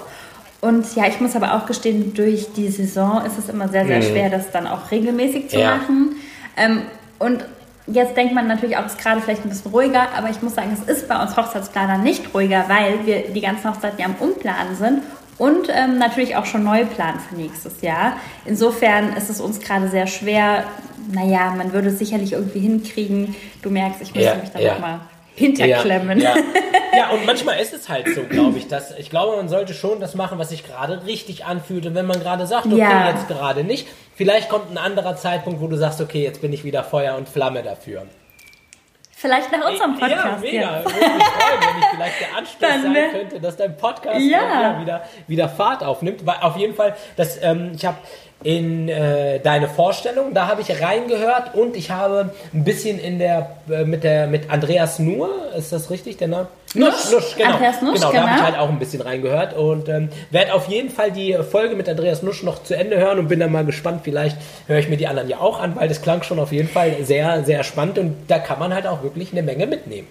[0.60, 4.02] Und ja, ich muss aber auch gestehen, durch die Saison ist es immer sehr, sehr
[4.02, 5.62] schwer, das dann auch regelmäßig zu Mhm.
[5.62, 5.76] Ja.
[5.76, 6.16] machen.
[6.56, 6.82] Ähm,
[7.20, 7.44] und
[7.86, 10.54] jetzt denkt man natürlich auch, es ist gerade vielleicht ein bisschen ruhiger, aber ich muss
[10.56, 14.16] sagen, es ist bei uns Hochzeitsplanern nicht ruhiger, weil wir die ganzen Hochzeiten ja am
[14.18, 15.02] Umplanen sind
[15.38, 18.16] und ähm, natürlich auch schon neu planen für nächstes Jahr.
[18.44, 20.64] Insofern ist es uns gerade sehr schwer.
[21.12, 23.34] Naja, man würde es sicherlich irgendwie hinkriegen.
[23.62, 24.74] Du merkst, ich muss Ja, mich da ja.
[24.74, 25.00] nochmal
[25.34, 26.20] hinterklemmen.
[26.20, 26.42] Ja, ja.
[26.96, 28.66] ja, und manchmal ist es halt so, glaube ich.
[28.68, 31.86] Dass, ich glaube, man sollte schon das machen, was sich gerade richtig anfühlt.
[31.86, 33.10] Und wenn man gerade sagt, okay, Ja.
[33.10, 33.86] jetzt gerade nicht,
[34.16, 37.28] vielleicht kommt ein anderer Zeitpunkt, wo du sagst, okay, jetzt bin ich wieder Feuer und
[37.28, 38.02] Flamme dafür.
[39.20, 40.24] Vielleicht nach unserem Podcast.
[40.24, 40.76] ja, mega.
[40.78, 40.94] jetzt.
[40.94, 44.62] Würde mich freuen, wenn ich vielleicht der Anstoß sein wär- könnte, dass dein Podcast Ja.
[44.62, 44.80] ja.
[44.80, 46.24] wieder, wieder Fahrt aufnimmt.
[46.24, 47.96] Weil auf jeden Fall, das, ähm, ich habe
[48.44, 53.56] in äh, deine Vorstellung, da habe ich reingehört und ich habe ein bisschen in der
[53.68, 56.48] äh, mit der mit Andreas Nuhr, ist das richtig der Name?
[56.74, 57.10] Nusch.
[57.10, 57.54] Nusch, genau.
[57.54, 58.46] Andreas Nusch, genau, da habe ich genau.
[58.46, 62.22] halt auch ein bisschen reingehört und ähm, werde auf jeden Fall die Folge mit Andreas
[62.22, 64.36] Nusch noch zu Ende hören und bin dann mal gespannt, vielleicht
[64.68, 66.94] höre ich mir die anderen ja auch an, weil das klang schon auf jeden Fall
[67.02, 70.06] sehr, sehr spannend und da kann man halt auch wirklich eine Menge mitnehmen.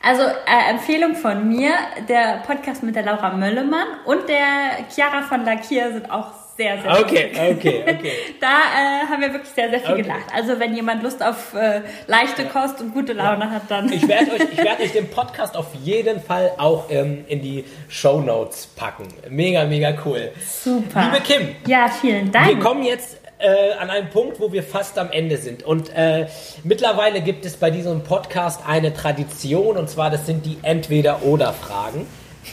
[0.00, 1.72] Also äh, Empfehlung von mir,
[2.08, 7.00] der Podcast mit der Laura Möllemann und der Chiara von Lakier sind auch sehr, sehr
[7.00, 7.56] Okay, lustig.
[7.56, 8.12] okay, okay.
[8.40, 10.02] Da äh, haben wir wirklich sehr, sehr viel Okay.
[10.02, 10.26] gelacht.
[10.34, 13.90] Also wenn jemand Lust auf äh, leichte Kost und gute Laune hat, dann...
[13.90, 17.64] Ich werde euch, ich werd euch den Podcast auf jeden Fall auch ähm, in die
[17.88, 19.08] Show Notes packen.
[19.30, 20.32] Mega, mega cool.
[20.46, 21.10] Super.
[21.12, 22.60] Liebe Kim, Ja, vielen wir Dank.
[22.60, 25.62] kommen jetzt äh, an einen Punkt, wo wir fast am Ende sind.
[25.62, 26.26] Und äh,
[26.64, 32.04] mittlerweile gibt es bei diesem Podcast eine Tradition, und zwar das sind die Entweder-Oder-Fragen.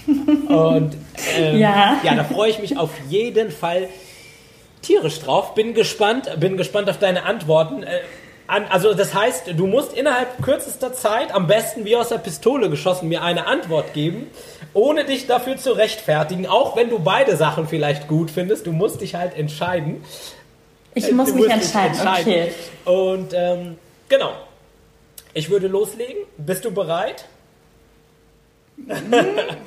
[0.08, 0.96] Und
[1.38, 2.00] ähm, Ja.
[2.04, 3.90] ja, da freue ich mich auf jeden Fall
[4.82, 5.56] tierisch drauf.
[5.56, 7.84] Bin gespannt, bin gespannt auf deine Antworten.
[7.84, 8.02] Äh,
[8.48, 12.70] an, also das heißt, du musst innerhalb kürzester Zeit, am besten wie aus der Pistole
[12.70, 14.28] geschossen, mir eine Antwort geben,
[14.74, 16.46] ohne dich dafür zu rechtfertigen.
[16.46, 20.04] Auch wenn du beide Sachen vielleicht gut findest, du musst dich halt entscheiden.
[20.94, 22.00] Ich muss Du mich dich entscheiden.
[22.08, 22.52] Okay.
[22.86, 23.78] Und ähm,
[24.10, 24.32] genau.
[25.34, 26.24] Ich würde loslegen.
[26.38, 27.26] Bist du bereit?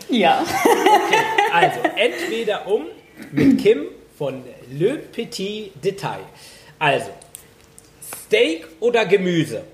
[0.08, 0.44] Ja.
[1.52, 2.86] Also, entweder um
[3.32, 3.86] mit Kim
[4.16, 6.24] von Le Petit Detail.
[6.78, 7.10] Also,
[8.26, 9.64] Steak oder Gemüse?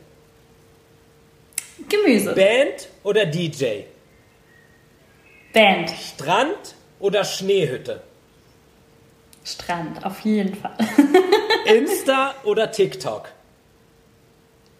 [1.88, 2.34] Gemüse.
[2.34, 3.82] Band oder DJ?
[5.52, 5.90] Band.
[5.90, 8.02] Strand oder Schneehütte?
[9.44, 10.04] Strand.
[10.04, 10.76] Auf jeden Fall.
[11.66, 13.28] Insta oder TikTok?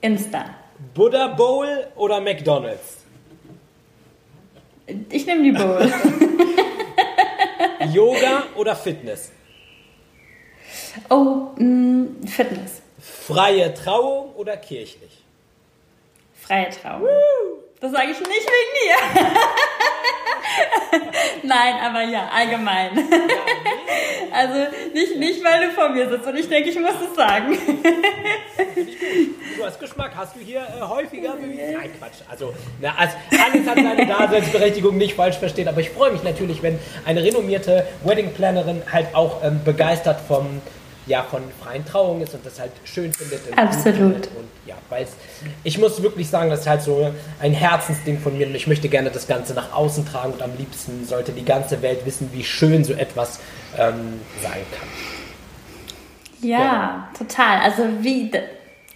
[0.01, 0.55] Insta.
[0.95, 3.04] Buddha Bowl oder McDonald's?
[5.11, 5.93] Ich nehme die Bowl.
[7.93, 9.33] Yoga oder Fitness?
[11.09, 12.83] Oh, mh, Fitness.
[13.01, 15.25] Freie Trauung oder kirchlich?
[16.35, 17.09] Freie Trauung.
[17.85, 18.97] Das sage ich nicht wegen dir.
[21.43, 22.91] Nein, aber ja, allgemein.
[24.33, 27.57] Also nicht, nicht, weil du vor mir sitzt und ich denke, ich muss es sagen.
[29.57, 31.37] Du hast Geschmack, hast du hier äh, häufiger?
[31.37, 32.23] Nein, Quatsch.
[32.29, 35.69] Also, na, also, alles hat seine Daseinsberechtigung, nicht falsch verstehen.
[35.69, 40.61] Aber ich freue mich natürlich, wenn eine renommierte Wedding-Plannerin halt auch ähm, begeistert vom,
[41.07, 43.41] ja, von freien Trauungen ist und das halt schön findet.
[43.57, 43.97] Absolut.
[43.97, 44.27] findet.
[44.29, 45.07] Und ja, weil
[45.63, 48.89] ich muss wirklich sagen, das ist halt so ein Herzensding von mir und ich möchte
[48.89, 52.45] gerne das Ganze nach außen tragen und am liebsten sollte die ganze Welt wissen, wie
[52.45, 53.41] schön so etwas
[53.79, 54.89] ähm, sein kann.
[56.41, 57.61] Ja, total.
[57.61, 58.31] Also wie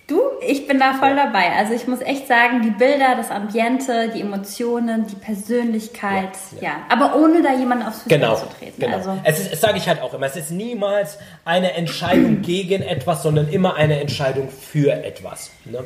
[0.08, 1.52] du, ich bin da voll dabei.
[1.56, 6.68] Also ich muss echt sagen, die Bilder, das Ambiente, die Emotionen, die Persönlichkeit, Ja, ja.
[6.68, 6.76] ja.
[6.88, 8.80] Aber ohne da jemanden aufs Füße Genau, zu treten.
[8.80, 8.96] genau.
[8.96, 12.82] Also Es ist, das sage ich halt auch immer, es ist niemals eine Entscheidung gegen
[12.82, 15.50] etwas, sondern immer eine Entscheidung für etwas.
[15.64, 15.84] Ne?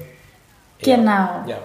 [0.80, 1.44] Ja, Genau.
[1.46, 1.58] Ja.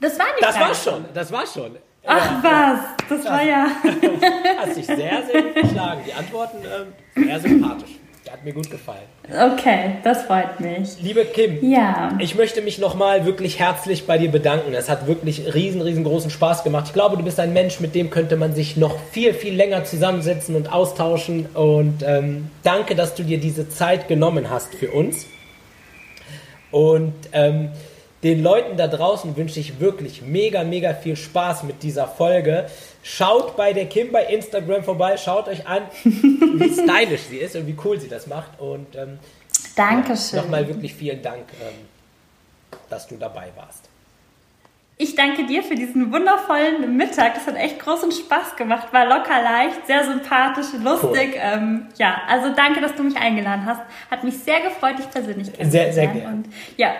[0.00, 0.68] das war die Das Frage.
[0.70, 1.76] war schon, das war schon.
[2.04, 2.78] Ach was,
[3.08, 3.66] das war ja.
[4.58, 6.00] Hast dich sehr, sehr gut geschlagen.
[6.04, 7.90] Die Antworten ähm, sehr sympathisch.
[8.32, 9.02] Hat mir gut gefallen.
[9.28, 10.96] Okay, das freut mich.
[11.02, 12.16] Liebe Kim, Ja.
[12.18, 14.72] ich möchte mich nochmal wirklich herzlich bei dir bedanken.
[14.72, 16.84] Es hat wirklich riesen, riesengroßen Spaß gemacht.
[16.86, 19.84] Ich glaube, du bist ein Mensch, mit dem könnte man sich noch viel, viel länger
[19.84, 21.44] zusammensetzen und austauschen.
[21.52, 25.26] Und ähm, danke, dass du dir diese Zeit genommen hast für uns.
[26.70, 27.68] Und ähm,
[28.22, 32.66] Den Leuten da draußen wünsche ich wirklich mega, mega viel Spaß mit dieser Folge.
[33.02, 37.66] Schaut bei der Kim bei Instagram vorbei, schaut euch an, wie stylisch sie ist und
[37.66, 38.60] wie cool sie das macht.
[38.60, 39.18] Und ähm,
[39.76, 40.36] Dankeschön.
[40.36, 41.86] Ja, Nochmal wirklich vielen Dank, ähm,
[42.88, 43.88] dass du dabei warst.
[44.98, 47.34] Ich danke dir für diesen wundervollen Mittag.
[47.34, 48.92] Das hat echt großen Spaß gemacht.
[48.92, 51.32] War locker leicht, sehr sympathisch, lustig.
[51.34, 51.40] Cool.
[51.40, 53.80] Ähm, ja, also danke, dass du mich eingeladen hast.
[54.10, 55.92] Hat mich sehr gefreut, dich persönlich kennenzulernen.
[55.92, 56.28] Sehr, sehr gerne.
[56.28, 56.46] Und
[56.76, 56.92] ja,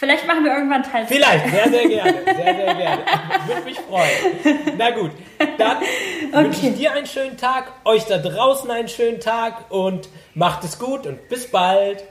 [0.00, 2.24] vielleicht machen wir irgendwann Teil Vielleicht, sehr, sehr gerne.
[2.24, 3.02] Sehr, sehr gerne.
[3.46, 4.74] Würde mich freuen.
[4.76, 5.10] Na gut,
[5.58, 5.86] dann okay.
[6.32, 10.78] wünsche ich dir einen schönen Tag, euch da draußen einen schönen Tag und macht es
[10.78, 12.02] gut und bis bald.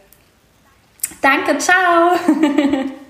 [1.22, 2.16] Danke, ciao.